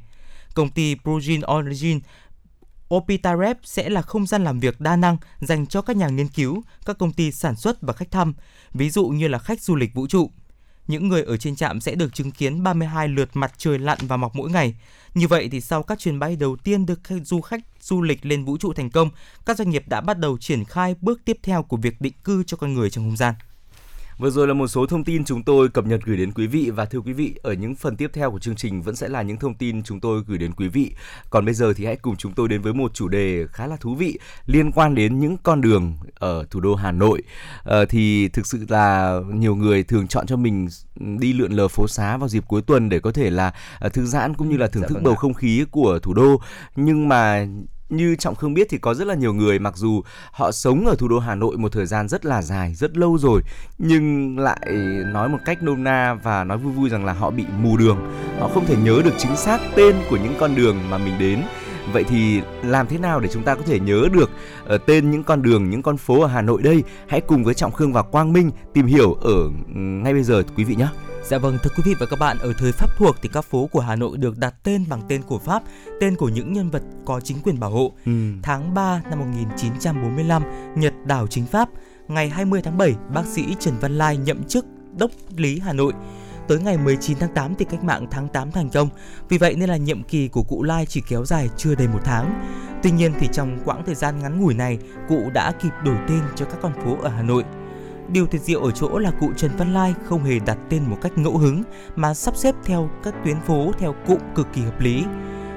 [0.55, 1.99] Công ty Blue Origin
[2.95, 6.63] Opitarep sẽ là không gian làm việc đa năng dành cho các nhà nghiên cứu,
[6.85, 8.33] các công ty sản xuất và khách thăm,
[8.73, 10.31] ví dụ như là khách du lịch vũ trụ.
[10.87, 14.17] Những người ở trên trạm sẽ được chứng kiến 32 lượt mặt trời lặn và
[14.17, 14.75] mọc mỗi ngày.
[15.13, 18.45] Như vậy thì sau các chuyến bay đầu tiên được du khách du lịch lên
[18.45, 19.09] vũ trụ thành công,
[19.45, 22.43] các doanh nghiệp đã bắt đầu triển khai bước tiếp theo của việc định cư
[22.43, 23.33] cho con người trong không gian.
[24.17, 26.69] Vừa rồi là một số thông tin chúng tôi cập nhật gửi đến quý vị
[26.69, 29.21] và thưa quý vị, ở những phần tiếp theo của chương trình vẫn sẽ là
[29.21, 30.91] những thông tin chúng tôi gửi đến quý vị.
[31.29, 33.75] Còn bây giờ thì hãy cùng chúng tôi đến với một chủ đề khá là
[33.75, 37.23] thú vị liên quan đến những con đường ở thủ đô Hà Nội.
[37.63, 41.87] À, thì thực sự là nhiều người thường chọn cho mình đi lượn lờ phố
[41.87, 44.67] xá vào dịp cuối tuần để có thể là ờ, thư giãn cũng như là
[44.67, 46.41] thưởng dạ thức vâng bầu không khí của thủ đô.
[46.75, 47.47] Nhưng mà
[47.89, 50.95] như trọng khương biết thì có rất là nhiều người, mặc dù họ sống ở
[50.95, 53.41] thủ đô hà nội một thời gian rất là dài, rất lâu rồi,
[53.77, 54.67] nhưng lại
[55.13, 57.97] nói một cách nôm na và nói vui vui rằng là họ bị mù đường.
[58.39, 61.41] Họ không thể nhớ được chính xác tên của những con đường mà mình đến.
[61.91, 64.29] Vậy thì làm thế nào để chúng ta có thể nhớ được
[64.75, 66.83] uh, tên những con đường, những con phố ở Hà Nội đây?
[67.07, 70.43] Hãy cùng với Trọng Khương và Quang Minh tìm hiểu ở um, ngay bây giờ
[70.55, 70.87] quý vị nhé.
[71.23, 73.69] Dạ vâng, thưa quý vị và các bạn, ở thời Pháp thuộc thì các phố
[73.71, 75.63] của Hà Nội được đặt tên bằng tên của Pháp,
[75.99, 77.93] tên của những nhân vật có chính quyền bảo hộ.
[78.05, 78.11] Ừ.
[78.43, 80.43] Tháng 3 năm 1945,
[80.75, 81.69] Nhật đảo chính Pháp.
[82.07, 84.65] Ngày 20 tháng 7, bác sĩ Trần Văn Lai nhậm chức
[84.97, 85.93] đốc lý Hà Nội.
[86.47, 88.89] Tới ngày 19 tháng 8 thì cách mạng tháng 8 thành công.
[89.29, 91.99] Vì vậy nên là nhiệm kỳ của cụ Lai chỉ kéo dài chưa đầy một
[92.03, 92.43] tháng.
[92.83, 94.77] Tuy nhiên thì trong quãng thời gian ngắn ngủi này,
[95.07, 97.43] cụ đã kịp đổi tên cho các con phố ở Hà Nội.
[98.09, 100.97] Điều tuyệt diệu ở chỗ là cụ Trần Văn Lai không hề đặt tên một
[101.01, 101.63] cách ngẫu hứng
[101.95, 105.03] mà sắp xếp theo các tuyến phố theo cụm cực kỳ hợp lý.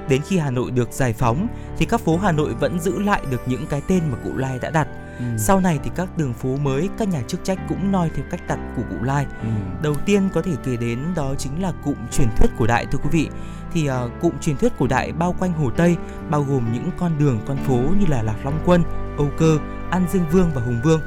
[0.09, 1.47] Đến khi Hà Nội được giải phóng
[1.77, 4.59] thì các phố Hà Nội vẫn giữ lại được những cái tên mà cụ Lai
[4.61, 4.87] đã đặt.
[5.19, 5.25] Ừ.
[5.37, 8.41] Sau này thì các đường phố mới các nhà chức trách cũng noi theo cách
[8.47, 9.25] đặt của cụ Lai.
[9.41, 9.47] Ừ.
[9.81, 12.97] Đầu tiên có thể kể đến đó chính là cụm truyền thuyết cổ đại thưa
[12.97, 13.29] quý vị.
[13.73, 15.95] Thì uh, cụm truyền thuyết cổ đại bao quanh Hồ Tây
[16.29, 18.83] bao gồm những con đường con phố như là Lạc Long Quân,
[19.17, 19.57] Âu Cơ,
[19.91, 21.01] An Dương Vương và Hùng Vương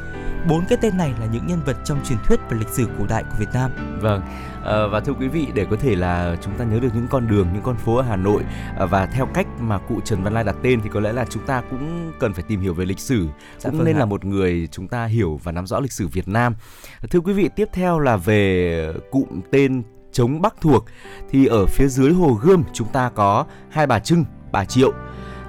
[0.48, 3.06] Bốn cái tên này là những nhân vật trong truyền thuyết và lịch sử cổ
[3.08, 3.70] đại của Việt Nam.
[4.00, 4.22] Vâng,
[4.64, 7.28] à, và thưa quý vị để có thể là chúng ta nhớ được những con
[7.28, 8.42] đường, những con phố ở Hà Nội
[8.78, 11.24] à, và theo cách mà cụ Trần Văn Lai đặt tên thì có lẽ là
[11.24, 13.26] chúng ta cũng cần phải tìm hiểu về lịch sử,
[13.58, 13.98] dạ, cũng vâng nên ạ.
[13.98, 16.54] là một người chúng ta hiểu và nắm rõ lịch sử Việt Nam.
[17.10, 20.84] Thưa quý vị, tiếp theo là về cụm tên chống Bắc thuộc
[21.30, 24.92] thì ở phía dưới Hồ Gươm chúng ta có hai bà Trưng, bà Triệu.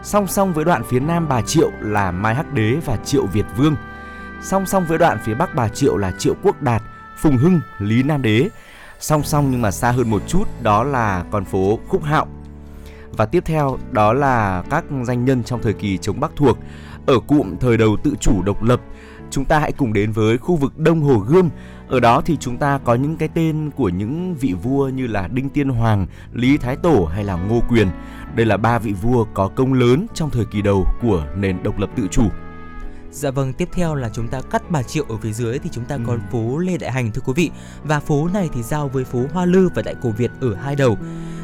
[0.04, 3.46] Song song với đoạn phía nam bà Triệu là Mai Hắc Đế và Triệu Việt
[3.58, 3.76] Vương
[4.44, 6.84] song song với đoạn phía bắc Bà Triệu là Triệu Quốc Đạt,
[7.18, 8.50] Phùng Hưng, Lý Nam Đế.
[9.00, 12.28] Song song nhưng mà xa hơn một chút đó là con phố Khúc Hạo.
[13.18, 16.58] Và tiếp theo đó là các danh nhân trong thời kỳ chống Bắc thuộc.
[17.06, 18.82] Ở cụm thời đầu tự chủ độc lập,
[19.32, 21.50] chúng ta hãy cùng đến với khu vực Đông Hồ Gươm.
[21.90, 25.28] Ở đó thì chúng ta có những cái tên của những vị vua như là
[25.28, 27.88] Đinh Tiên Hoàng, Lý Thái Tổ hay là Ngô Quyền.
[28.36, 31.80] Đây là ba vị vua có công lớn trong thời kỳ đầu của nền độc
[31.80, 32.24] lập tự chủ.
[33.12, 35.86] Dạ vâng, tiếp theo là chúng ta cắt bà Triệu ở phía dưới thì chúng
[35.86, 36.02] ta ừ.
[36.08, 37.52] còn phố Lê Đại Hành thưa quý vị.
[37.84, 40.76] Và phố này thì giao với phố Hoa Lư và Đại Cổ Việt ở hai
[40.76, 40.97] đầu.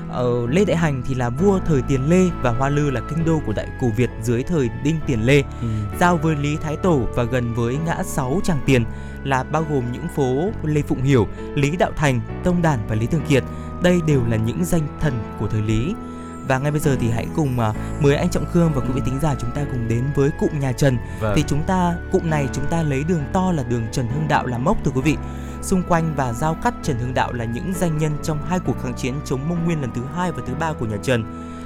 [0.09, 3.25] Ờ, Lê Đại Hành thì là vua thời Tiền Lê và Hoa Lư là kinh
[3.25, 5.43] đô của Đại Cổ Việt dưới thời Đinh Tiền Lê.
[5.61, 5.67] Ừ.
[5.99, 8.85] Giao với Lý Thái Tổ và gần với ngã sáu Tràng Tiền
[9.23, 13.05] là bao gồm những phố Lê Phụng Hiểu, Lý Đạo Thành, Tông Đản và Lý
[13.05, 13.43] Thường Kiệt.
[13.83, 15.93] Đây đều là những danh thần của thời Lý.
[16.47, 19.01] Và ngay bây giờ thì hãy cùng uh, mời anh Trọng Khương và quý vị
[19.05, 20.97] thính giả chúng ta cùng đến với cụm nhà Trần.
[21.19, 21.33] Vâng.
[21.35, 24.45] Thì chúng ta cụm này chúng ta lấy đường to là đường Trần Hưng Đạo
[24.45, 25.17] làm mốc thưa quý vị.
[25.61, 28.75] Xung quanh và giao cắt Trần Hưng Đạo là những danh nhân trong hai cuộc
[28.83, 31.23] kháng chiến chống Mông Nguyên lần thứ hai và thứ ba của nhà Trần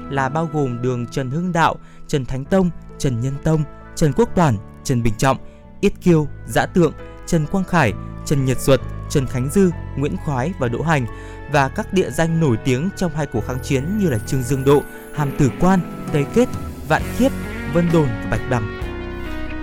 [0.10, 1.76] là bao gồm đường Trần Hưng Đạo,
[2.08, 3.64] Trần Thánh Tông, Trần Nhân Tông,
[3.96, 5.38] Trần Quốc Toàn, Trần Bình Trọng,
[5.82, 6.94] Yết Kiêu, Giã Tượng,
[7.28, 7.94] Trần Quang Khải,
[8.26, 11.06] Trần Nhật Duật, Trần Khánh Dư, Nguyễn Khoái và Đỗ Hành
[11.52, 14.64] và các địa danh nổi tiếng trong hai cuộc kháng chiến như là Trương Dương
[14.66, 14.84] Độ,
[15.16, 15.80] Hàm Tử Quan,
[16.14, 16.50] Tây Kết,
[16.88, 17.32] Vạn Kiếp,
[17.74, 18.82] Vân Đồn và Bạch Đằng.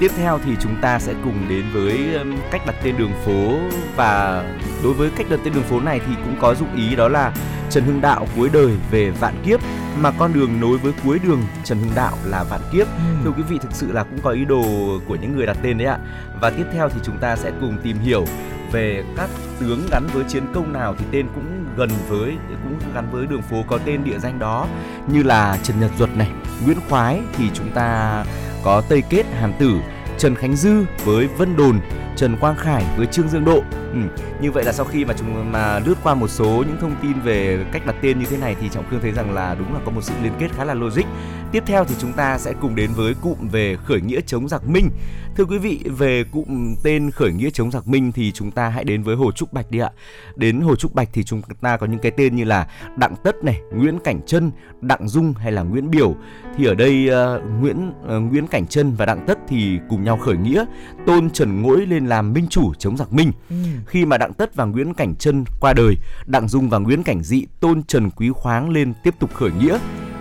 [0.01, 2.18] Tiếp theo thì chúng ta sẽ cùng đến với
[2.51, 3.59] cách đặt tên đường phố
[3.96, 4.44] và
[4.83, 7.33] đối với cách đặt tên đường phố này thì cũng có dụng ý đó là
[7.70, 9.61] Trần Hưng Đạo cuối đời về Vạn Kiếp
[9.99, 12.86] mà con đường nối với cuối đường Trần Hưng Đạo là Vạn Kiếp.
[12.86, 13.24] Ừ.
[13.24, 14.62] Thưa quý vị thực sự là cũng có ý đồ
[15.09, 15.99] của những người đặt tên đấy ạ.
[16.41, 18.24] Và tiếp theo thì chúng ta sẽ cùng tìm hiểu
[18.73, 23.09] về các tướng gắn với chiến công nào thì tên cũng gần với cũng gắn
[23.12, 24.66] với đường phố có tên địa danh đó.
[25.07, 26.31] Như là Trần Nhật Duật này,
[26.64, 28.25] Nguyễn Khoái thì chúng ta
[28.64, 29.71] có Tây Kết Hàn Tử,
[30.19, 31.81] Trần Khánh Dư với Vân Đồn,
[32.19, 33.62] Trần Quang Khải với Trương Dương Độ.
[33.93, 33.99] Ừ,
[34.41, 37.12] như vậy là sau khi mà chúng mà lướt qua một số những thông tin
[37.25, 39.81] về cách đặt tên như thế này thì Trọng Khương thấy rằng là đúng là
[39.85, 41.05] có một sự liên kết khá là logic.
[41.53, 44.69] Tiếp theo thì chúng ta sẽ cùng đến với cụm về khởi nghĩa chống giặc
[44.69, 44.91] Minh.
[45.37, 48.85] Thưa quý vị, về cụm tên khởi nghĩa chống giặc Minh thì chúng ta hãy
[48.85, 49.91] đến với Hồ Trúc Bạch đi ạ.
[50.37, 52.66] Đến Hồ Trúc Bạch thì chúng ta có những cái tên như là
[52.97, 54.51] Đặng Tất này, Nguyễn Cảnh Trân,
[54.81, 56.14] Đặng Dung hay là Nguyễn Biểu.
[56.57, 60.16] Thì ở đây uh, Nguyễn uh, Nguyễn Cảnh Trân và Đặng Tất thì cùng nhau
[60.16, 60.64] khởi nghĩa,
[61.07, 63.33] tôn Trần Ngỗi lên làm minh chủ chống giặc Minh.
[63.51, 63.57] Ừ.
[63.87, 65.97] Khi mà Đặng Tất và Nguyễn Cảnh Trân qua đời,
[66.27, 69.79] Đặng Dung và Nguyễn Cảnh Dị tôn Trần Quý Khoáng lên tiếp tục khởi nghĩa.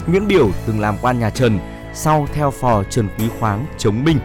[0.08, 1.60] Nguyễn Biểu từng làm quan nhà Trần,
[1.94, 4.20] sau theo phò Trần Quý Khoáng chống Minh.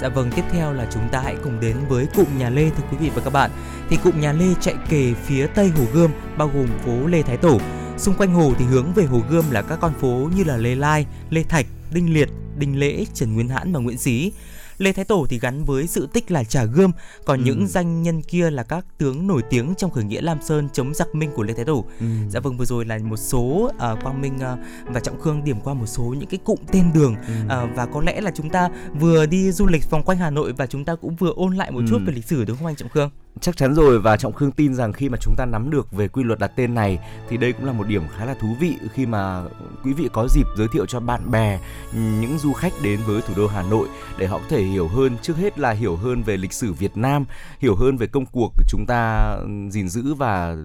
[0.00, 2.84] Dạ vâng, tiếp theo là chúng ta hãy cùng đến với cụm nhà Lê thưa
[2.90, 3.50] quý vị và các bạn.
[3.90, 7.36] Thì cụm nhà Lê chạy kề phía tây Hồ Gươm, bao gồm phố Lê Thái
[7.36, 7.60] Tổ.
[7.96, 10.74] Xung quanh hồ thì hướng về Hồ Gươm là các con phố như là Lê
[10.74, 14.32] Lai, Lê Thạch, Đinh Liệt, Đinh Lễ, Trần Nguyên Hãn và Nguyễn Xí.
[14.78, 16.92] Lê Thái Tổ thì gắn với sự tích là Trà Gươm,
[17.24, 17.44] còn ừ.
[17.44, 20.94] những danh nhân kia là các tướng nổi tiếng trong khởi nghĩa Lam Sơn chống
[20.94, 21.84] giặc Minh của Lê Thái Tổ.
[22.00, 22.06] Ừ.
[22.28, 24.58] Dạ vâng vừa rồi là một số uh, Quang Minh uh,
[24.94, 27.32] và Trọng Khương điểm qua một số những cái cụm tên đường ừ.
[27.44, 28.68] uh, và có lẽ là chúng ta
[29.00, 31.70] vừa đi du lịch vòng quanh Hà Nội và chúng ta cũng vừa ôn lại
[31.70, 31.86] một ừ.
[31.88, 33.10] chút về lịch sử đúng không anh Trọng Khương?
[33.40, 36.08] Chắc chắn rồi và trọng khương tin rằng khi mà chúng ta nắm được về
[36.08, 38.74] quy luật đặt tên này thì đây cũng là một điểm khá là thú vị
[38.94, 39.42] khi mà
[39.84, 41.60] quý vị có dịp giới thiệu cho bạn bè
[41.92, 45.16] những du khách đến với thủ đô hà nội để họ có thể hiểu hơn
[45.22, 47.24] trước hết là hiểu hơn về lịch sử việt nam
[47.58, 49.36] hiểu hơn về công cuộc chúng ta
[49.70, 50.56] gìn giữ và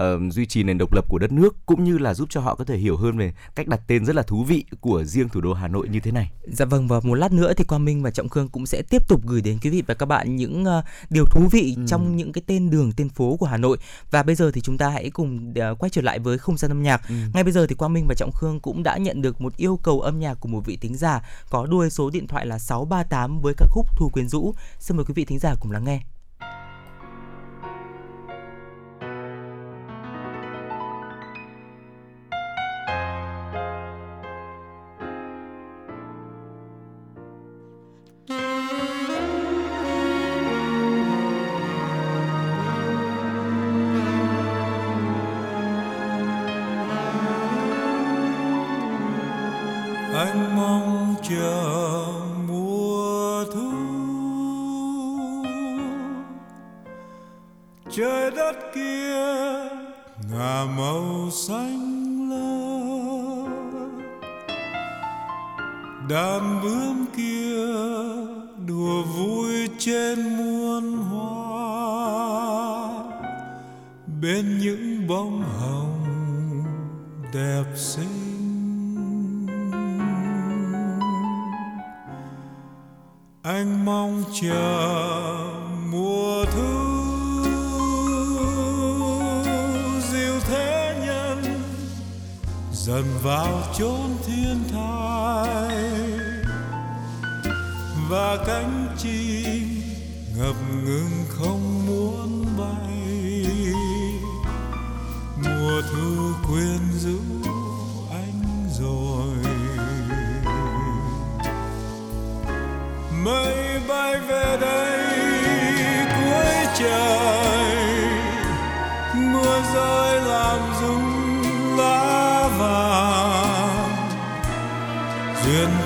[0.00, 2.54] uh, duy trì nền độc lập của đất nước cũng như là giúp cho họ
[2.54, 5.40] có thể hiểu hơn về cách đặt tên rất là thú vị của riêng thủ
[5.40, 8.02] đô hà nội như thế này dạ vâng và một lát nữa thì quang minh
[8.02, 10.64] và trọng khương cũng sẽ tiếp tục gửi đến quý vị và các bạn những
[10.78, 11.82] uh, điều thú vị ừ.
[11.88, 13.78] trong những cái tên đường tên phố của Hà Nội
[14.10, 16.70] và bây giờ thì chúng ta hãy cùng uh, quay trở lại với không gian
[16.70, 17.08] âm nhạc.
[17.08, 17.14] Ừ.
[17.34, 19.78] Ngay bây giờ thì Quang Minh và Trọng Khương cũng đã nhận được một yêu
[19.82, 23.40] cầu âm nhạc của một vị thính giả có đuôi số điện thoại là 638
[23.40, 24.54] với ca khúc Thu quyến rũ.
[24.78, 26.00] Xin mời quý vị thính giả cùng lắng nghe.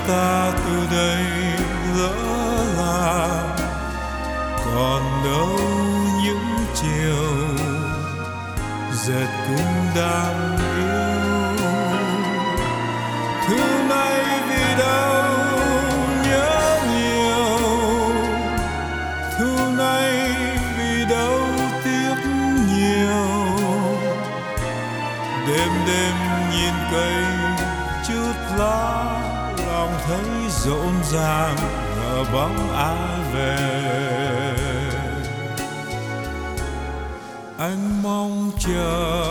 [0.09, 0.38] estar.
[32.33, 33.57] bóng ai về
[37.59, 39.28] anh mong chờ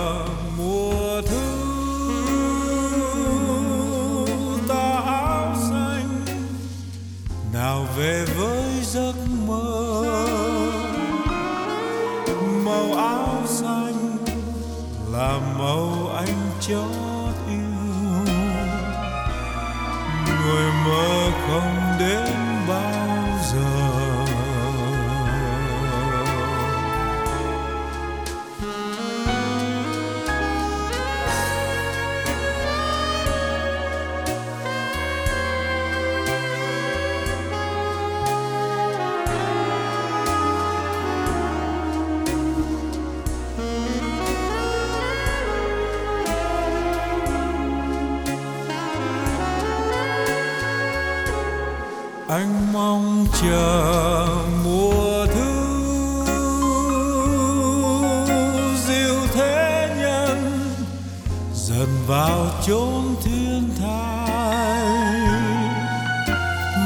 [62.67, 65.21] chốn thiên thai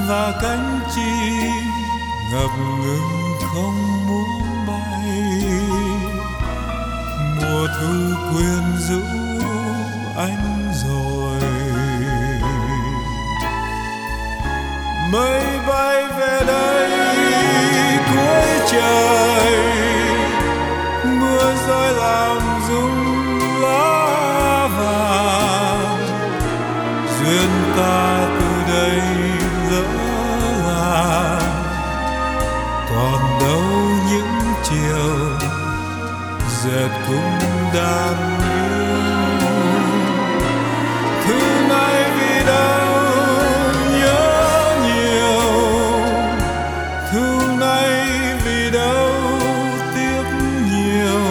[0.07, 1.65] và cánh chim
[2.31, 2.49] ngập
[2.81, 5.09] ngừng không muốn bay.
[7.37, 7.93] Mùa thu
[8.31, 9.01] quyến rũ
[10.17, 11.41] anh rồi.
[15.11, 16.89] Mây bay về đây,
[18.13, 19.53] cuối trời,
[21.03, 22.40] mưa rơi làm
[36.71, 37.39] giật cũng
[37.73, 38.91] đam yêu
[41.25, 43.03] thứ nay vì đau
[43.99, 45.41] nhớ nhiều.
[47.11, 48.09] Thứ nay
[48.45, 49.11] vì đau
[49.95, 50.23] tiếc
[50.71, 51.21] nhiều.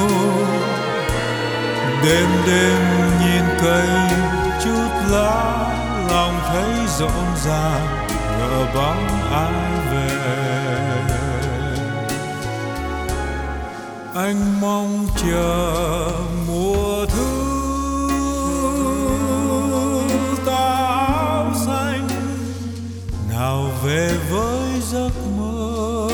[2.05, 2.81] Đêm đêm
[3.21, 3.89] nhìn cây
[4.65, 5.67] chút lá,
[6.11, 8.00] lòng thấy rộn ràng.
[14.31, 16.13] Anh mong chờ
[16.49, 17.31] mùa thu.
[20.47, 22.09] Ta áo xanh
[23.31, 26.09] nào về với giấc mơ.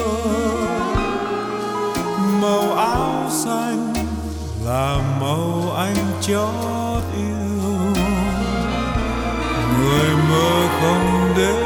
[2.43, 3.95] Màu áo xanh
[4.65, 7.95] là màu anh chót yêu.
[9.81, 11.66] Người mơ không đến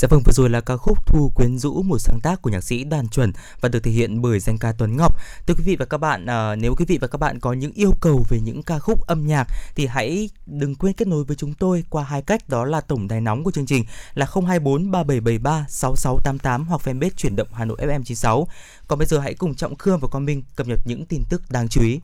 [0.00, 2.60] Dạ vâng, vừa rồi là ca khúc Thu Quyến Rũ, một sáng tác của nhạc
[2.60, 5.16] sĩ Đoàn Chuẩn và được thể hiện bởi danh ca Tuấn Ngọc.
[5.46, 7.72] Thưa quý vị và các bạn, à, nếu quý vị và các bạn có những
[7.72, 11.36] yêu cầu về những ca khúc âm nhạc thì hãy đừng quên kết nối với
[11.36, 13.84] chúng tôi qua hai cách đó là tổng đài nóng của chương trình
[14.14, 18.46] là 024 3773 6688 hoặc fanpage chuyển động Hà Nội FM 96.
[18.88, 21.42] Còn bây giờ hãy cùng Trọng Khương và Quang Minh cập nhật những tin tức
[21.50, 22.00] đáng chú ý.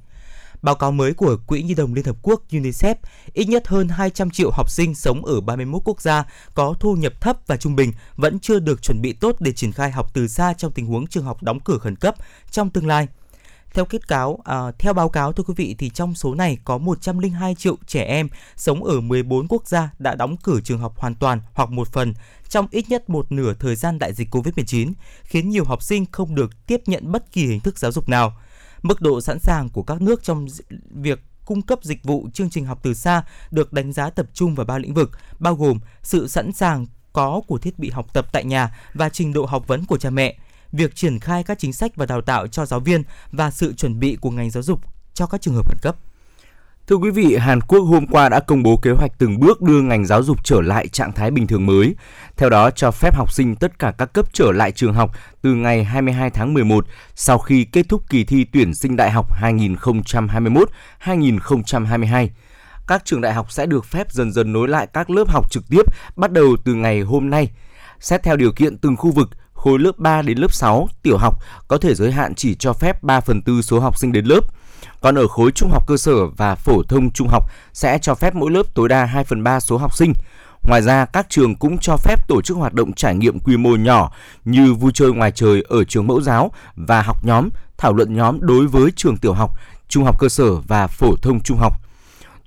[0.63, 2.95] Báo cáo mới của Quỹ Nhi đồng Liên Hợp Quốc UNICEF,
[3.33, 7.21] ít nhất hơn 200 triệu học sinh sống ở 31 quốc gia có thu nhập
[7.21, 10.29] thấp và trung bình vẫn chưa được chuẩn bị tốt để triển khai học từ
[10.29, 12.15] xa trong tình huống trường học đóng cửa khẩn cấp
[12.51, 13.09] trong tương lai.
[13.75, 16.79] Theo kết cáo, à, theo báo cáo thưa quý vị thì trong số này có
[16.79, 21.15] 102 triệu trẻ em sống ở 14 quốc gia đã đóng cửa trường học hoàn
[21.15, 22.15] toàn hoặc một phần
[22.49, 24.93] trong ít nhất một nửa thời gian đại dịch Covid-19,
[25.25, 28.37] khiến nhiều học sinh không được tiếp nhận bất kỳ hình thức giáo dục nào.
[28.87, 30.47] Mức độ sẵn sàng của các nước trong
[30.91, 34.55] việc cung cấp dịch vụ chương trình học từ xa được đánh giá tập trung
[34.55, 38.26] vào ba lĩnh vực, bao gồm sự sẵn sàng có của thiết bị học tập
[38.32, 40.37] tại nhà và trình độ học vấn của cha mẹ,
[40.72, 44.01] việc triển khai các chính sách và đào tạo cho giáo viên và sự chuẩn
[44.01, 44.80] bị của ngành giáo dục
[45.14, 45.97] cho các trường hợp khẩn cấp.
[46.89, 49.80] Thưa quý vị, Hàn Quốc hôm qua đã công bố kế hoạch từng bước đưa
[49.80, 51.95] ngành giáo dục trở lại trạng thái bình thường mới.
[52.37, 55.11] Theo đó, cho phép học sinh tất cả các cấp trở lại trường học
[55.43, 59.26] từ ngày 22 tháng 11 sau khi kết thúc kỳ thi tuyển sinh đại học
[59.43, 62.28] 2021-2022.
[62.87, 65.64] Các trường đại học sẽ được phép dần dần nối lại các lớp học trực
[65.70, 65.82] tiếp
[66.16, 67.51] bắt đầu từ ngày hôm nay.
[68.01, 71.39] Xét theo điều kiện từng khu vực, khối lớp 3 đến lớp 6, tiểu học
[71.68, 74.41] có thể giới hạn chỉ cho phép 3 phần tư số học sinh đến lớp–
[75.01, 78.34] còn ở khối trung học cơ sở và phổ thông trung học sẽ cho phép
[78.34, 80.12] mỗi lớp tối đa 2 phần 3 số học sinh.
[80.62, 83.70] Ngoài ra, các trường cũng cho phép tổ chức hoạt động trải nghiệm quy mô
[83.70, 84.12] nhỏ
[84.45, 88.39] như vui chơi ngoài trời ở trường mẫu giáo và học nhóm, thảo luận nhóm
[88.41, 89.51] đối với trường tiểu học,
[89.89, 91.72] trung học cơ sở và phổ thông trung học.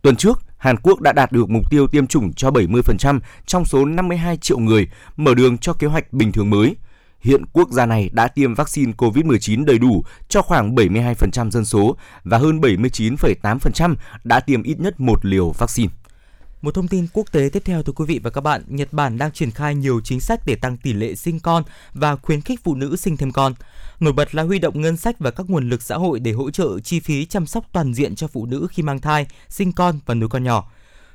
[0.02, 3.86] Tuần trước, Hàn Quốc đã đạt được mục tiêu tiêm chủng cho 70% trong số
[3.86, 4.88] 52 triệu người,
[5.18, 6.76] mở đường cho kế hoạch bình thường mới–
[7.20, 11.98] Hiện quốc gia này đã tiêm vaccine COVID-19 đầy đủ cho khoảng 72% dân số
[12.24, 15.90] và hơn 79,8% đã tiêm ít nhất một liều vaccine.
[16.62, 19.18] Một thông tin quốc tế tiếp theo thưa quý vị và các bạn, Nhật Bản
[19.18, 21.64] đang triển khai nhiều chính sách để tăng tỷ lệ sinh con
[21.94, 23.54] và khuyến khích phụ nữ sinh thêm con.
[24.00, 26.52] Nổi bật là huy động ngân sách và các nguồn lực xã hội để hỗ
[26.52, 30.00] trợ chi phí chăm sóc toàn diện cho phụ nữ khi mang thai, sinh con
[30.06, 30.72] và nuôi con nhỏ.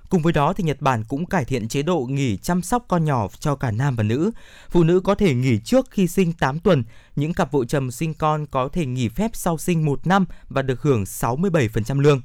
[0.08, 3.04] Cùng với đó thì Nhật Bản cũng cải thiện chế độ nghỉ chăm sóc con
[3.04, 4.30] nhỏ cho cả nam và nữ.
[4.70, 6.84] Phụ nữ có thể nghỉ trước khi sinh 8 tuần,
[7.16, 10.62] những cặp vợ chồng sinh con có thể nghỉ phép sau sinh 1 năm và
[10.62, 12.22] được hưởng 67% lương.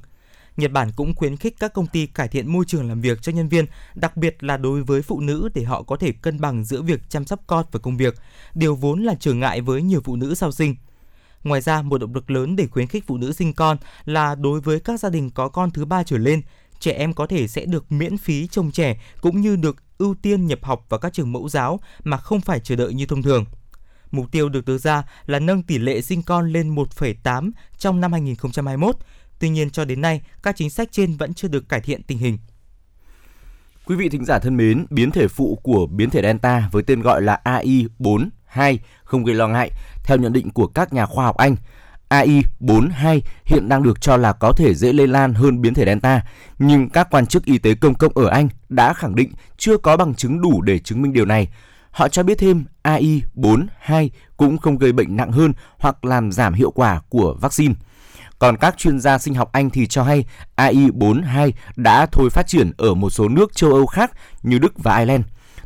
[0.56, 3.32] Nhật Bản cũng khuyến khích các công ty cải thiện môi trường làm việc cho
[3.32, 6.64] nhân viên, đặc biệt là đối với phụ nữ để họ có thể cân bằng
[6.64, 8.14] giữa việc chăm sóc con và công việc,
[8.54, 10.76] điều vốn là trở ngại với nhiều phụ nữ sau sinh.
[11.44, 14.60] Ngoài ra, một động lực lớn để khuyến khích phụ nữ sinh con là đối
[14.60, 16.42] với các gia đình có con thứ ba trở lên,
[16.80, 20.46] trẻ em có thể sẽ được miễn phí trông trẻ cũng như được ưu tiên
[20.46, 23.44] nhập học vào các trường mẫu giáo mà không phải chờ đợi như thông thường.
[24.10, 28.12] Mục tiêu được đưa ra là nâng tỷ lệ sinh con lên 1,8 trong năm
[28.12, 28.96] 2021.
[29.38, 32.18] Tuy nhiên cho đến nay, các chính sách trên vẫn chưa được cải thiện tình
[32.18, 32.38] hình.
[33.86, 37.00] Quý vị thính giả thân mến, biến thể phụ của biến thể Delta với tên
[37.00, 39.70] gọi là AI42 không gây lo ngại
[40.04, 41.56] theo nhận định của các nhà khoa học Anh.
[42.10, 46.22] AI42 hiện đang được cho là có thể dễ lây lan hơn biến thể Delta,
[46.58, 49.96] nhưng các quan chức y tế công cộng ở Anh đã khẳng định chưa có
[49.96, 51.48] bằng chứng đủ để chứng minh điều này.
[51.90, 56.70] Họ cho biết thêm AI42 cũng không gây bệnh nặng hơn hoặc làm giảm hiệu
[56.70, 57.74] quả của vaccine.
[58.38, 60.24] Còn các chuyên gia sinh học Anh thì cho hay
[60.56, 64.98] AI42 đã thôi phát triển ở một số nước châu Âu khác như Đức và
[64.98, 65.24] Ireland.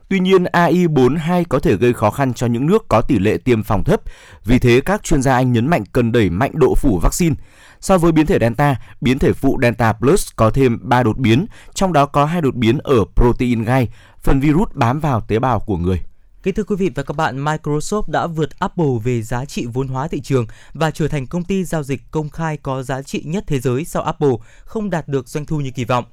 [0.09, 3.63] Tuy nhiên, AI42 có thể gây khó khăn cho những nước có tỷ lệ tiêm
[3.63, 4.01] phòng thấp.
[4.45, 7.37] Vì thế, các chuyên gia Anh nhấn mạnh cần đẩy mạnh độ phủ vaccine.
[7.81, 11.47] So với biến thể Delta, biến thể phụ Delta Plus có thêm 3 đột biến,
[11.75, 13.89] trong đó có hai đột biến ở protein gai,
[14.23, 16.01] phần virus bám vào tế bào của người.
[16.43, 19.89] Kính thưa quý vị và các bạn, Microsoft đã vượt Apple về giá trị vốn
[19.89, 23.23] hóa thị trường và trở thành công ty giao dịch công khai có giá trị
[23.25, 24.35] nhất thế giới sau Apple
[24.65, 26.05] không đạt được doanh thu như kỳ vọng.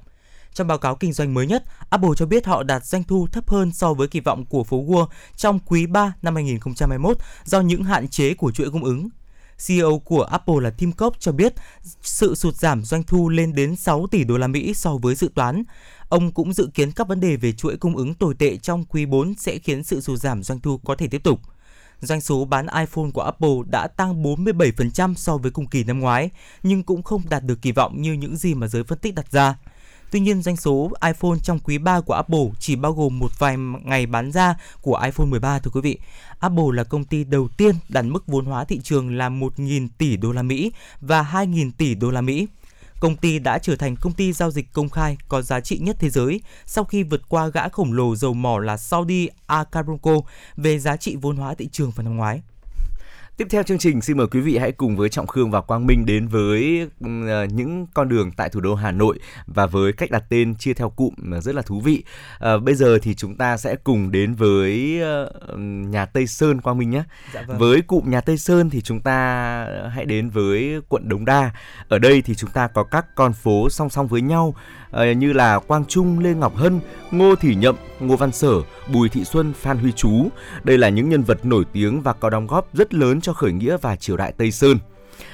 [0.54, 3.50] Trong báo cáo kinh doanh mới nhất, Apple cho biết họ đạt doanh thu thấp
[3.50, 7.84] hơn so với kỳ vọng của phố Wall trong quý 3 năm 2021 do những
[7.84, 9.08] hạn chế của chuỗi cung ứng.
[9.66, 11.54] CEO của Apple là Tim Cook cho biết
[12.02, 15.30] sự sụt giảm doanh thu lên đến 6 tỷ đô la Mỹ so với dự
[15.34, 15.62] toán.
[16.08, 19.06] Ông cũng dự kiến các vấn đề về chuỗi cung ứng tồi tệ trong quý
[19.06, 21.40] 4 sẽ khiến sự sụt giảm doanh thu có thể tiếp tục.
[22.00, 26.30] Doanh số bán iPhone của Apple đã tăng 47% so với cùng kỳ năm ngoái,
[26.62, 29.32] nhưng cũng không đạt được kỳ vọng như những gì mà giới phân tích đặt
[29.32, 29.56] ra.
[30.12, 33.56] Tuy nhiên, doanh số iPhone trong quý 3 của Apple chỉ bao gồm một vài
[33.84, 35.98] ngày bán ra của iPhone 13 thưa quý vị.
[36.38, 40.16] Apple là công ty đầu tiên đạt mức vốn hóa thị trường là 1.000 tỷ
[40.16, 42.46] đô la Mỹ và 2.000 tỷ đô la Mỹ.
[43.00, 45.96] Công ty đã trở thành công ty giao dịch công khai có giá trị nhất
[45.98, 50.12] thế giới sau khi vượt qua gã khổng lồ dầu mỏ là Saudi Aramco
[50.56, 52.40] về giá trị vốn hóa thị trường vào năm ngoái.
[53.42, 55.86] Tiếp theo chương trình xin mời quý vị hãy cùng với Trọng Khương và Quang
[55.86, 56.88] Minh đến với
[57.28, 60.74] ờ, những con đường tại thủ đô Hà Nội và với cách đặt tên chia
[60.74, 62.04] theo cụm rất là thú vị.
[62.38, 66.78] À, bây giờ thì chúng ta sẽ cùng đến với uh, nhà Tây Sơn Quang
[66.78, 67.02] Minh nhé.
[67.34, 67.58] Dạ vâng.
[67.58, 71.50] Với cụm nhà Tây Sơn thì chúng ta hãy đến với quận Đống Đa.
[71.88, 74.54] Ở đây thì chúng ta có các con phố song song với nhau
[74.92, 76.80] Ờ, như là Quang Trung, Lê Ngọc Hân,
[77.10, 78.52] Ngô Thị Nhậm, Ngô Văn Sở,
[78.92, 80.28] Bùi Thị Xuân, Phan Huy Chú.
[80.64, 83.52] Đây là những nhân vật nổi tiếng và có đóng góp rất lớn cho khởi
[83.52, 84.78] nghĩa và triều đại Tây Sơn.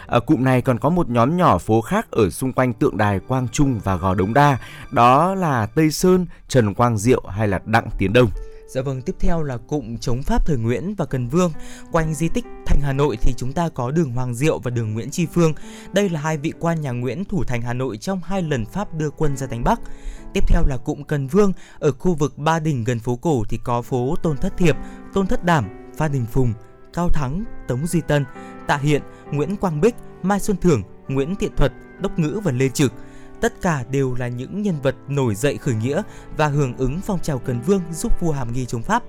[0.06, 3.20] Ở cụm này còn có một nhóm nhỏ phố khác ở xung quanh tượng đài
[3.20, 4.58] Quang Trung và Gò Đống Đa,
[4.90, 8.30] đó là Tây Sơn, Trần Quang Diệu hay là Đặng Tiến Đông.
[8.68, 11.52] Dạ vâng, tiếp theo là cụm chống Pháp thời Nguyễn và Cần Vương.
[11.92, 14.94] Quanh di tích thành Hà Nội thì chúng ta có đường Hoàng Diệu và đường
[14.94, 15.52] Nguyễn Tri Phương.
[15.92, 18.94] Đây là hai vị quan nhà Nguyễn thủ thành Hà Nội trong hai lần Pháp
[18.94, 19.80] đưa quân ra đánh Bắc.
[20.34, 23.58] Tiếp theo là cụm Cần Vương, ở khu vực Ba Đình gần phố cổ thì
[23.64, 24.76] có phố Tôn Thất Thiệp,
[25.14, 26.52] Tôn Thất Đảm, Phan Đình Phùng,
[26.92, 28.24] Cao Thắng, Tống Duy Tân,
[28.66, 29.02] Tạ Hiện,
[29.32, 32.92] Nguyễn Quang Bích, Mai Xuân Thưởng, Nguyễn Thiện Thuật, Đốc Ngữ và Lê Trực.
[33.40, 36.02] Tất cả đều là những nhân vật nổi dậy khởi nghĩa
[36.36, 39.02] và hưởng ứng phong trào Cần Vương giúp vua Hàm Nghi chống Pháp.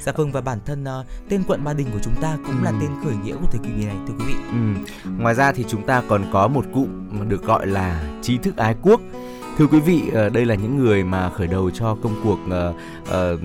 [0.00, 2.64] Dạ vâng và bản thân uh, tên quận Ba Đình của chúng ta cũng ừ.
[2.64, 4.34] là tên khởi nghĩa của thời kỳ này thưa quý vị.
[4.52, 5.10] Ừ.
[5.18, 6.88] Ngoài ra thì chúng ta còn có một cụm
[7.28, 9.00] được gọi là trí thức ái quốc
[9.58, 12.74] thưa quý vị ờ, đây là những người mà khởi đầu cho công cuộc uh,
[13.08, 13.40] uh,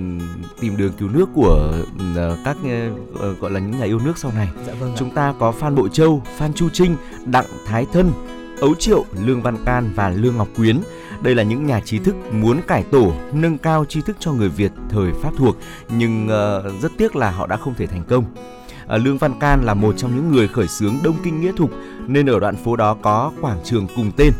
[0.59, 4.31] tìm đường cứu nước của uh, các uh, gọi là những nhà yêu nước sau
[4.35, 6.95] này dạ vâng chúng ta có phan bội châu phan chu trinh
[7.25, 8.11] đặng thái thân
[8.59, 10.79] ấu triệu lương văn can và lương ngọc quyến.
[11.21, 14.49] Đây là những nhà trí thức muốn cải tổ nâng cao tri thức cho người
[14.49, 15.57] việt thời pháp thuộc
[15.97, 18.25] nhưng uh, rất tiếc là họ đã không thể thành công.
[18.87, 21.71] À, lương Văn Can là một trong những người khởi xướng Đông Kinh Nghĩa Thục
[22.07, 24.31] nên ở đoạn phố đó có quảng trường cùng tên.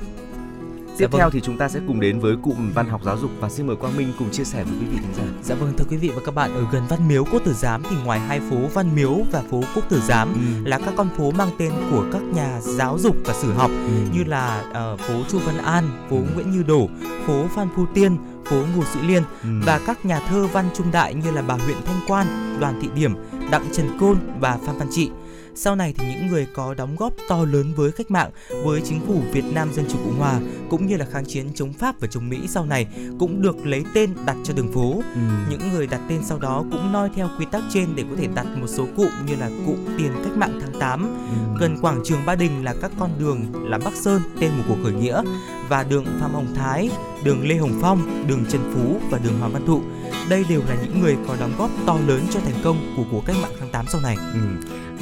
[0.98, 1.32] Tiếp dạ theo vâng.
[1.34, 3.76] thì chúng ta sẽ cùng đến với cụm văn học giáo dục và xin mời
[3.76, 5.24] Quang Minh cùng chia sẻ với quý vị thính giả.
[5.44, 7.84] Dạ vâng thưa quý vị và các bạn, ở gần Văn Miếu Quốc Tử Giám
[7.89, 10.70] thì ngoài hai phố Văn Miếu và phố Quốc Tử Giám ừ.
[10.70, 14.18] là các con phố mang tên của các nhà giáo dục và sử học ừ.
[14.18, 16.24] như là uh, phố Chu Văn An, phố ừ.
[16.34, 16.89] Nguyễn Như Đổ,
[17.28, 19.50] phố Phan Phu Tiên, phố Ngô Sĩ Liên ừ.
[19.66, 22.89] và các nhà thơ văn trung đại như là bà huyện Thanh Quan, Đoàn Thị
[22.96, 23.16] Điểm,
[23.52, 25.10] Đặng Trần Côn và Phan Văn Trị
[25.56, 28.32] sau này thì những người có đóng góp to lớn với cách mạng,
[28.64, 30.39] với chính phủ Việt Nam Dân Chủ Cộng Hòa
[30.70, 32.88] cũng như là kháng chiến chống Pháp và chống Mỹ sau này
[33.20, 35.01] cũng được lấy tên đặt cho đường phố.
[35.16, 35.22] Ừ.
[35.49, 38.28] Những người đặt tên sau đó cũng noi theo quy tắc trên để có thể
[38.36, 41.04] đặt một số cụm như là cụm tiền cách mạng tháng 8.
[41.04, 41.60] Ừ.
[41.60, 44.78] Gần quảng trường Ba Đình là các con đường là Bắc Sơn tên một cuộc
[44.84, 45.22] khởi nghĩa
[45.70, 46.89] và đường Phạm Hồng Thái,
[47.24, 49.82] đường Lê Hồng Phong, đường Trần Phú và đường Hoàng Văn Thụ.
[50.30, 53.26] Đây đều là những người có đóng góp to lớn cho thành công của cuộc
[53.26, 54.18] cách mạng tháng 8 sau này.
[54.34, 54.39] Ừ.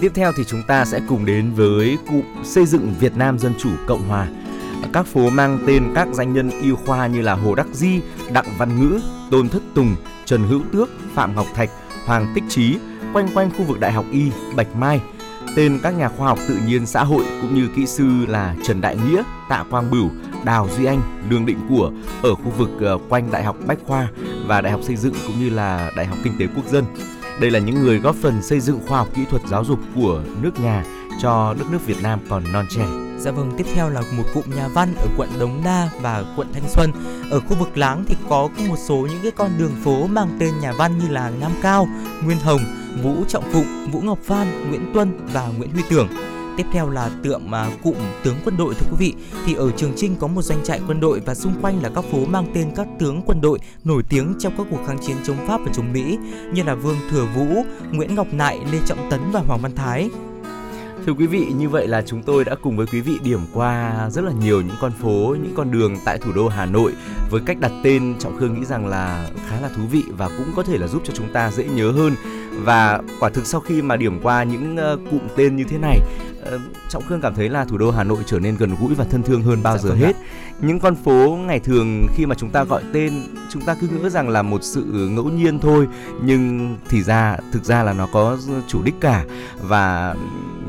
[0.01, 3.53] Tiếp theo thì chúng ta sẽ cùng đến với cụm xây dựng Việt Nam Dân
[3.59, 4.27] Chủ Cộng Hòa.
[4.93, 7.99] Các phố mang tên các danh nhân y khoa như là Hồ Đắc Di,
[8.33, 8.99] Đặng Văn Ngữ,
[9.31, 9.95] Tôn Thất Tùng,
[10.25, 11.69] Trần Hữu Tước, Phạm Ngọc Thạch,
[12.05, 12.77] Hoàng Tích Trí,
[13.13, 15.01] quanh quanh khu vực Đại học Y, Bạch Mai.
[15.55, 18.81] Tên các nhà khoa học tự nhiên xã hội cũng như kỹ sư là Trần
[18.81, 20.09] Đại Nghĩa, Tạ Quang Bửu,
[20.45, 21.91] Đào Duy Anh, Lương Định Của
[22.23, 24.07] ở khu vực ờ, quanh Đại học Bách Khoa
[24.47, 26.85] và Đại học Xây dựng cũng như là Đại học Kinh tế Quốc dân.
[27.41, 30.21] Đây là những người góp phần xây dựng khoa học kỹ thuật giáo dục của
[30.41, 30.83] nước nhà
[31.21, 32.85] cho đất nước Việt Nam còn non trẻ.
[33.19, 36.47] Dạ vâng, tiếp theo là một cụm nhà văn ở quận Đống Đa và quận
[36.53, 36.91] Thanh Xuân.
[37.31, 40.59] Ở khu vực Láng thì có một số những cái con đường phố mang tên
[40.61, 41.87] nhà văn như là Nam Cao,
[42.23, 42.61] Nguyên Hồng,
[43.03, 46.07] Vũ Trọng Phụng, Vũ Ngọc Phan, Nguyễn Tuân và Nguyễn Huy Tưởng
[46.61, 49.13] tiếp theo là tượng mà cụm tướng quân đội thưa quý vị.
[49.45, 52.05] Thì ở Trường Trinh có một doanh trại quân đội và xung quanh là các
[52.11, 55.47] phố mang tên các tướng quân đội nổi tiếng trong các cuộc kháng chiến chống
[55.47, 56.17] Pháp và chống Mỹ
[56.53, 60.09] như là Vương Thừa Vũ, Nguyễn Ngọc Nại, Lê Trọng Tấn và Hoàng Văn Thái.
[61.05, 63.93] Thưa quý vị, như vậy là chúng tôi đã cùng với quý vị điểm qua
[64.09, 66.93] rất là nhiều những con phố, những con đường tại thủ đô Hà Nội
[67.29, 70.51] với cách đặt tên Trọng Khương nghĩ rằng là khá là thú vị và cũng
[70.55, 72.15] có thể là giúp cho chúng ta dễ nhớ hơn.
[72.51, 75.99] Và quả thực sau khi mà điểm qua những uh, cụm tên như thế này,
[76.55, 79.03] uh, Trọng Khương cảm thấy là thủ đô Hà Nội trở nên gần gũi và
[79.03, 80.15] thân thương hơn bao dạ, giờ vâng hết.
[80.61, 83.13] Những con phố ngày thường khi mà chúng ta gọi tên,
[83.49, 85.87] chúng ta cứ ngỡ rằng là một sự ngẫu nhiên thôi,
[86.23, 88.37] nhưng thì ra thực ra là nó có
[88.67, 89.25] chủ đích cả
[89.61, 90.15] và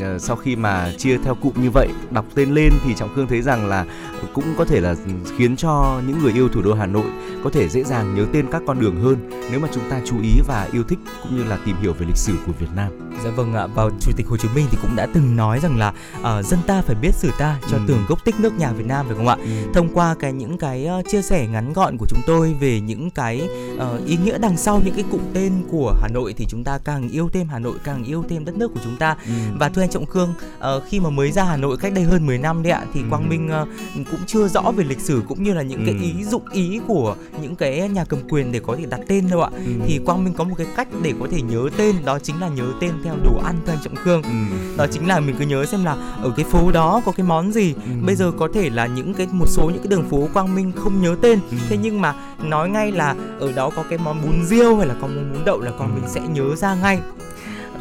[0.00, 3.26] Ờ, sau khi mà chia theo cụm như vậy đọc tên lên thì trọng khương
[3.26, 3.86] thấy rằng là
[4.32, 4.94] cũng có thể là
[5.36, 7.06] khiến cho những người yêu thủ đô hà nội
[7.44, 9.16] có thể dễ dàng nhớ tên các con đường hơn
[9.50, 12.06] nếu mà chúng ta chú ý và yêu thích cũng như là tìm hiểu về
[12.06, 14.78] lịch sử của việt nam dạ vâng ạ vào chủ tịch hồ chí minh thì
[14.82, 17.82] cũng đã từng nói rằng là uh, dân ta phải biết sử ta cho ừ.
[17.86, 19.50] tường gốc tích nước nhà việt nam phải không ạ ừ.
[19.74, 23.10] thông qua cái những cái uh, chia sẻ ngắn gọn của chúng tôi về những
[23.10, 26.64] cái uh, ý nghĩa đằng sau những cái cụm tên của hà nội thì chúng
[26.64, 29.32] ta càng yêu thêm hà nội càng yêu thêm đất nước của chúng ta ừ.
[29.58, 32.26] và thưa anh trọng khương uh, khi mà mới ra hà nội cách đây hơn
[32.26, 33.06] 10 năm đấy ạ thì ừ.
[33.10, 33.68] quang minh uh,
[34.10, 35.92] cũng chưa rõ về lịch sử cũng như là những ừ.
[35.92, 39.30] cái ý dụng ý của những cái nhà cầm quyền để có thể đặt tên
[39.30, 39.72] đâu ạ ừ.
[39.86, 42.48] thì quang minh có một cái cách để có thể nhớ tên đó chính là
[42.48, 44.28] nhớ tên theo đồ ăn thưa anh trọng khương ừ.
[44.76, 47.52] đó chính là mình cứ nhớ xem là ở cái phố đó có cái món
[47.52, 47.90] gì ừ.
[48.06, 50.72] bây giờ có thể là những cái một số những cái đường phố quang minh
[50.76, 51.56] không nhớ tên ừ.
[51.68, 54.94] thế nhưng mà nói ngay là ở đó có cái món bún riêu hay là
[55.00, 57.00] có món bún đậu là quang minh sẽ nhớ ra ngay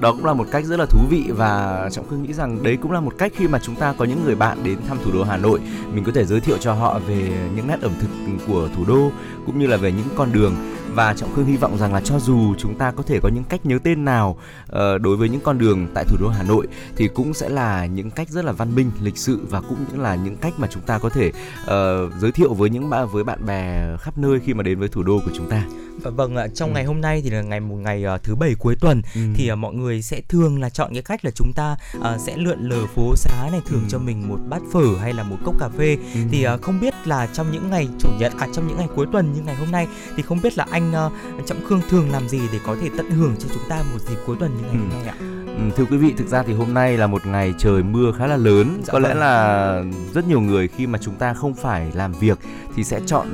[0.01, 2.77] đó cũng là một cách rất là thú vị và trọng khương nghĩ rằng đấy
[2.81, 5.11] cũng là một cách khi mà chúng ta có những người bạn đến thăm thủ
[5.13, 5.59] đô hà nội
[5.93, 8.07] mình có thể giới thiệu cho họ về những nét ẩm thực
[8.47, 9.11] của thủ đô
[9.45, 10.55] cũng như là về những con đường
[10.95, 13.43] và trọng khương hy vọng rằng là cho dù chúng ta có thể có những
[13.43, 16.67] cách nhớ tên nào uh, đối với những con đường tại thủ đô hà nội
[16.95, 20.01] thì cũng sẽ là những cách rất là văn minh lịch sự và cũng những
[20.01, 21.31] là những cách mà chúng ta có thể
[21.61, 25.03] uh, giới thiệu với những với bạn bè khắp nơi khi mà đến với thủ
[25.03, 25.63] đô của chúng ta
[26.03, 26.73] và vâng ạ, trong ừ.
[26.73, 29.21] ngày hôm nay thì là ngày một ngày uh, thứ bảy cuối tuần ừ.
[29.35, 32.37] thì uh, mọi người sẽ thường là chọn cái cách là chúng ta uh, sẽ
[32.37, 33.87] lượn lờ phố xá này thưởng ừ.
[33.89, 35.97] cho mình một bát phở hay là một cốc cà phê.
[36.13, 36.19] Ừ.
[36.31, 39.05] Thì uh, không biết là trong những ngày chủ nhật à trong những ngày cuối
[39.11, 39.87] tuần như ngày hôm nay
[40.17, 43.09] thì không biết là anh uh, Trọng Khương thường làm gì để có thể tận
[43.09, 44.77] hưởng cho chúng ta một dịp cuối tuần như ngày ừ.
[44.77, 45.15] hôm nay ạ?
[45.47, 48.27] Ừ, thưa quý vị, thực ra thì hôm nay là một ngày trời mưa khá
[48.27, 48.81] là lớn.
[48.83, 49.03] Dạ có vâng.
[49.03, 52.39] lẽ là rất nhiều người khi mà chúng ta không phải làm việc
[52.75, 53.27] thì sẽ chọn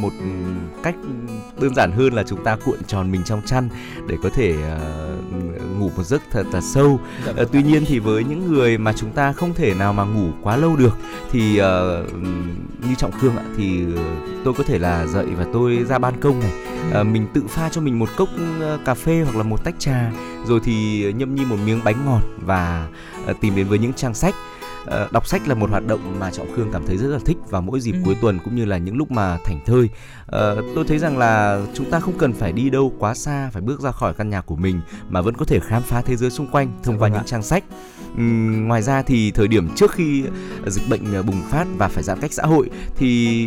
[0.00, 0.12] một
[0.82, 0.94] cách
[1.60, 3.68] đơn giản hơn là chúng ta cuộn tròn mình trong chăn
[4.06, 5.49] để có thể uh,
[5.80, 7.00] ngủ một giấc thật là sâu.
[7.30, 10.28] Uh, tuy nhiên thì với những người mà chúng ta không thể nào mà ngủ
[10.42, 10.96] quá lâu được
[11.30, 11.66] thì uh,
[12.88, 13.84] như trọng khương ạ thì
[14.44, 16.52] tôi có thể là dậy và tôi ra ban công này.
[17.00, 18.28] Uh, mình tự pha cho mình một cốc
[18.84, 20.12] cà phê hoặc là một tách trà
[20.46, 22.88] rồi thì nhâm nhi một miếng bánh ngọt và
[23.40, 24.34] tìm đến với những trang sách.
[24.34, 24.59] Ờ,
[25.12, 27.62] đọc sách là một hoạt động mà trọng khương cảm thấy rất là thích vào
[27.62, 27.98] mỗi dịp ừ.
[28.04, 29.88] cuối tuần cũng như là những lúc mà thảnh thơi.
[30.22, 33.62] Uh, tôi thấy rằng là chúng ta không cần phải đi đâu quá xa phải
[33.62, 36.30] bước ra khỏi căn nhà của mình mà vẫn có thể khám phá thế giới
[36.30, 37.64] xung quanh thông qua vâng những trang sách.
[38.16, 40.24] Um, ngoài ra thì thời điểm trước khi
[40.66, 43.46] dịch bệnh bùng phát và phải giãn cách xã hội thì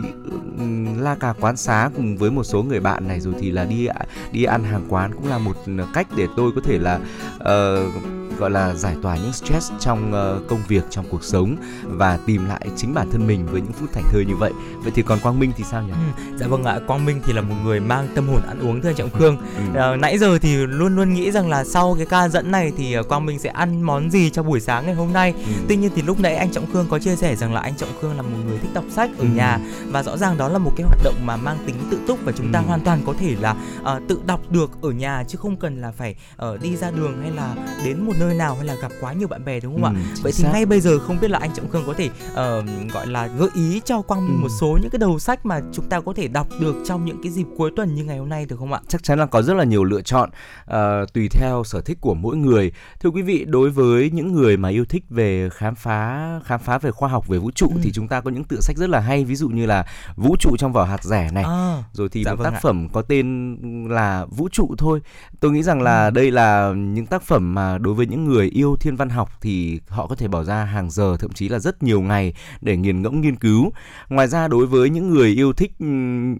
[0.98, 3.88] la cà quán xá cùng với một số người bạn này rồi thì là đi
[4.32, 5.56] đi ăn hàng quán cũng là một
[5.94, 7.00] cách để tôi có thể là
[7.36, 12.20] uh, gọi là giải tỏa những stress trong uh, công việc trong cuộc sống và
[12.26, 14.52] tìm lại chính bản thân mình với những phút thảnh thơi như vậy
[14.84, 17.34] vậy thì còn quang minh thì sao nhỉ ừ, dạ vâng ạ quang minh thì
[17.34, 19.38] là một người mang tâm hồn ăn uống thưa anh trọng khương
[19.74, 19.94] ừ.
[19.94, 23.00] uh, nãy giờ thì luôn luôn nghĩ rằng là sau cái ca dẫn này thì
[23.00, 25.52] uh, quang minh sẽ ăn món gì cho buổi sáng ngày hôm nay ừ.
[25.68, 27.90] tuy nhiên thì lúc nãy anh trọng khương có chia sẻ rằng là anh trọng
[28.02, 29.28] khương là một người thích đọc sách ở ừ.
[29.36, 32.20] nhà và rõ ràng đó là một cái hoạt động mà mang tính tự túc
[32.24, 32.66] và chúng ta ừ.
[32.68, 35.92] hoàn toàn có thể là uh, tự đọc được ở nhà chứ không cần là
[35.92, 36.16] phải
[36.46, 39.28] uh, đi ra đường hay là đến một nơi nào hay là gặp quá nhiều
[39.28, 41.52] bạn bè đúng không ừ, ạ vậy thì ngay bây giờ không biết là anh
[41.56, 44.34] trọng khương có thể uh, gọi là gợi ý cho quang ừ.
[44.42, 47.22] một số những cái đầu sách mà chúng ta có thể đọc được trong những
[47.24, 49.42] cái dịp cuối tuần như ngày hôm nay được không ạ chắc chắn là có
[49.42, 50.30] rất là nhiều lựa chọn
[50.64, 54.58] uh, tùy theo sở thích của mỗi người thưa quý vị đối với những người
[54.58, 57.80] mà yêu thích về khám phá khám phá về khoa học về vũ trụ ừ.
[57.84, 60.36] thì chúng ta có những tựa sách rất là hay ví dụ như là vũ
[60.40, 62.60] trụ trong vỏ hạt rẻ này à, rồi thì dạ một vâng tác ạ.
[62.64, 63.58] phẩm có tên
[63.90, 65.02] là vũ trụ thôi
[65.40, 66.12] tôi nghĩ rằng là ừ.
[66.12, 69.80] đây là những tác phẩm mà đối với những người yêu thiên văn học thì
[69.88, 73.02] họ có thể bỏ ra hàng giờ thậm chí là rất nhiều ngày để nghiền
[73.02, 73.72] ngẫm nghiên cứu.
[74.10, 75.72] Ngoài ra đối với những người yêu thích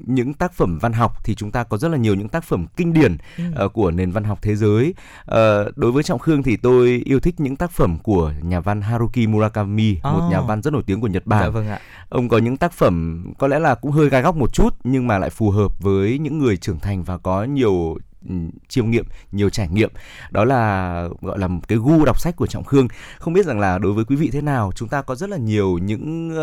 [0.06, 2.66] những tác phẩm văn học thì chúng ta có rất là nhiều những tác phẩm
[2.76, 3.44] kinh điển ừ.
[3.66, 4.94] uh, của nền văn học thế giới.
[5.22, 5.36] Uh,
[5.76, 9.28] đối với Trọng Khương thì tôi yêu thích những tác phẩm của nhà văn Haruki
[9.28, 10.04] Murakami, oh.
[10.04, 11.44] một nhà văn rất nổi tiếng của Nhật Bản.
[11.44, 11.80] Dạ vâng ạ.
[12.10, 15.08] Ông có những tác phẩm có lẽ là cũng hơi gai góc một chút nhưng
[15.08, 17.98] mà lại phù hợp với những người trưởng thành và có nhiều
[18.30, 18.36] Ừ,
[18.68, 19.92] chiêm nghiệm nhiều trải nghiệm.
[20.32, 22.88] Đó là gọi là cái gu đọc sách của trọng khương.
[23.20, 25.38] Không biết rằng là đối với quý vị thế nào chúng ta có rất là
[25.38, 26.38] nhiều những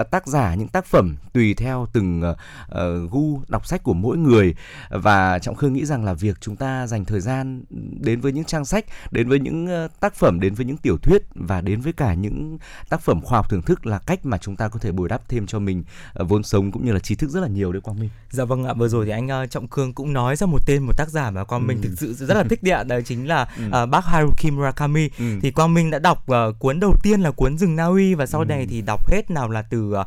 [0.00, 4.16] uh, tác giả những tác phẩm tùy theo từng uh, gu đọc sách của mỗi
[4.16, 4.54] người.
[4.90, 7.62] Và trọng khương nghĩ rằng là việc chúng ta dành thời gian
[8.00, 10.96] đến với những trang sách đến với những uh, tác phẩm đến với những tiểu
[10.98, 12.58] thuyết và đến với cả những
[12.88, 15.28] tác phẩm khoa học thưởng thức là cách mà chúng ta có thể bồi đắp
[15.28, 15.84] thêm cho mình
[16.20, 18.10] uh, vốn sống cũng như là trí thức rất là nhiều đấy quang minh.
[18.30, 20.82] Dạ vâng ạ vừa rồi thì anh uh, trọng khương cũng nói ra một tên
[20.82, 21.66] một tác giả mà quang ừ.
[21.66, 23.82] minh thực sự rất là thích điện đó chính là ừ.
[23.82, 25.24] uh, bác Haruki Murakami ừ.
[25.42, 28.26] thì quang minh đã đọc uh, cuốn đầu tiên là cuốn rừng Na Uy và
[28.26, 28.44] sau ừ.
[28.44, 30.06] này thì đọc hết nào là từ uh,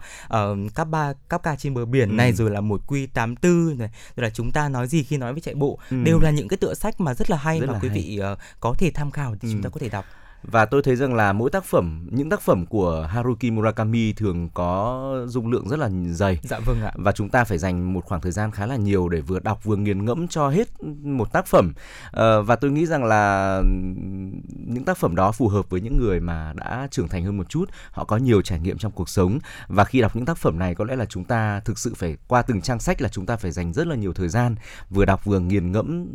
[0.75, 2.13] các ba các ca trên bờ biển ừ.
[2.13, 5.33] này rồi là một quy 84 này rồi là chúng ta nói gì khi nói
[5.33, 6.03] với chạy bộ ừ.
[6.03, 8.37] đều là những cái tựa sách mà rất là hay rất mà quý vị uh,
[8.59, 9.53] có thể tham khảo thì ừ.
[9.53, 10.05] chúng ta có thể đọc
[10.43, 14.49] và tôi thấy rằng là mỗi tác phẩm những tác phẩm của Haruki Murakami thường
[14.53, 16.39] có dung lượng rất là dày.
[16.43, 16.91] Dạ vâng ạ.
[16.95, 19.63] Và chúng ta phải dành một khoảng thời gian khá là nhiều để vừa đọc
[19.63, 21.73] vừa nghiền ngẫm cho hết một tác phẩm.
[22.11, 23.61] À, và tôi nghĩ rằng là
[24.67, 27.49] những tác phẩm đó phù hợp với những người mà đã trưởng thành hơn một
[27.49, 30.59] chút, họ có nhiều trải nghiệm trong cuộc sống và khi đọc những tác phẩm
[30.59, 33.25] này có lẽ là chúng ta thực sự phải qua từng trang sách là chúng
[33.25, 34.55] ta phải dành rất là nhiều thời gian
[34.89, 36.07] vừa đọc vừa nghiền ngẫm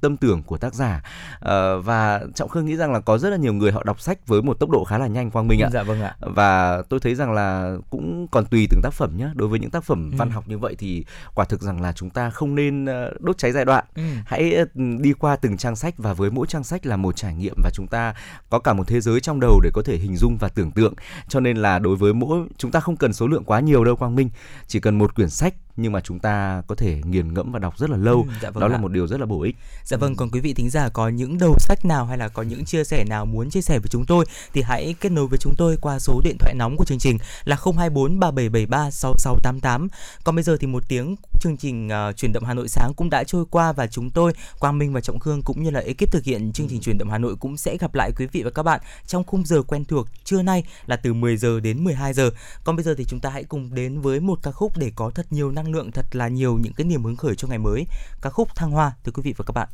[0.00, 1.02] tâm tưởng của tác giả.
[1.40, 4.26] À, và Trọng Khương nghĩ rằng là có rất là nhiều người họ đọc sách
[4.26, 5.68] với một tốc độ khá là nhanh Quang Minh ạ.
[5.72, 6.16] Dạ vâng ạ.
[6.20, 9.28] Và tôi thấy rằng là cũng còn tùy từng tác phẩm nhé.
[9.34, 10.16] Đối với những tác phẩm ừ.
[10.18, 13.38] văn học như vậy thì quả thực rằng là chúng ta không nên ờ, đốt
[13.38, 13.84] cháy giai đoạn.
[13.94, 14.02] Ừ.
[14.26, 17.34] Hãy ờ, đi qua từng trang sách và với mỗi trang sách là một trải
[17.34, 18.14] nghiệm và chúng ta
[18.50, 20.94] có cả một thế giới trong đầu để có thể hình dung và tưởng tượng.
[21.28, 23.96] Cho nên là đối với mỗi chúng ta không cần số lượng quá nhiều đâu
[23.96, 24.30] Quang Minh,
[24.66, 27.78] chỉ cần một quyển sách nhưng mà chúng ta có thể nghiền ngẫm và đọc
[27.78, 28.26] rất là lâu.
[28.28, 28.72] Ừ, dạ vâng Đó ạ.
[28.72, 29.56] là một điều rất là bổ ích.
[29.84, 32.42] Dạ vâng, còn quý vị thính giả có những đầu sách nào hay là có
[32.42, 35.38] những chia sẻ nào muốn chia sẻ với chúng tôi thì hãy kết nối với
[35.38, 39.88] chúng tôi qua số điện thoại nóng của chương trình là 024 3773 6688.
[40.24, 43.10] Còn bây giờ thì một tiếng chương trình uh, truyền động Hà Nội sáng cũng
[43.10, 46.12] đã trôi qua và chúng tôi Quang Minh và Trọng Khương cũng như là ekip
[46.12, 48.50] thực hiện chương trình truyền động Hà Nội cũng sẽ gặp lại quý vị và
[48.50, 52.12] các bạn trong khung giờ quen thuộc trưa nay là từ 10 giờ đến 12
[52.12, 52.30] giờ.
[52.64, 55.10] Còn bây giờ thì chúng ta hãy cùng đến với một ca khúc để có
[55.10, 57.86] thật nhiều năng lượng thật là nhiều những cái niềm hứng khởi cho ngày mới.
[58.22, 59.68] Ca khúc Thăng Hoa từ quý vị và các bạn.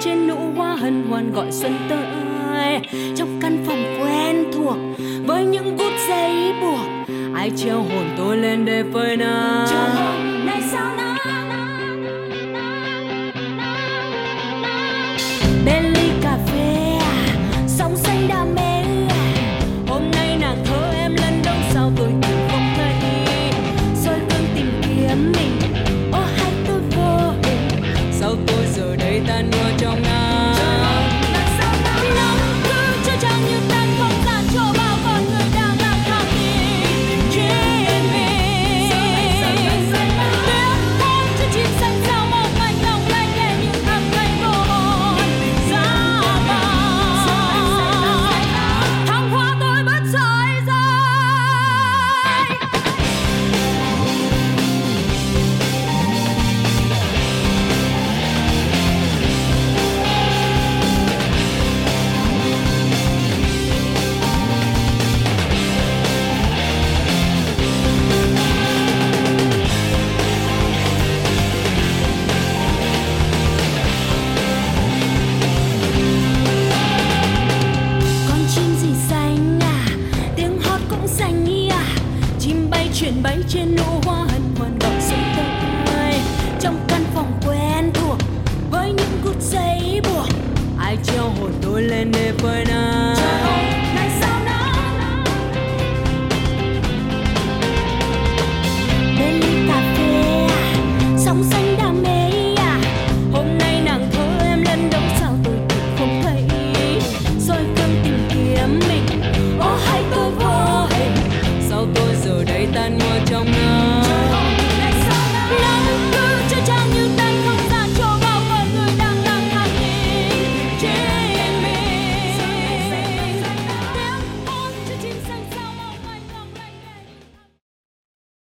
[0.00, 2.80] trên nụ hoa hân hoan gọi xuân tới.
[3.16, 4.76] Trong căn phòng quen thuộc
[5.26, 6.86] với những bút giấy buộc
[7.34, 9.66] ai treo hồn tôi lên để phơi nắng.
[9.70, 9.88] Chờ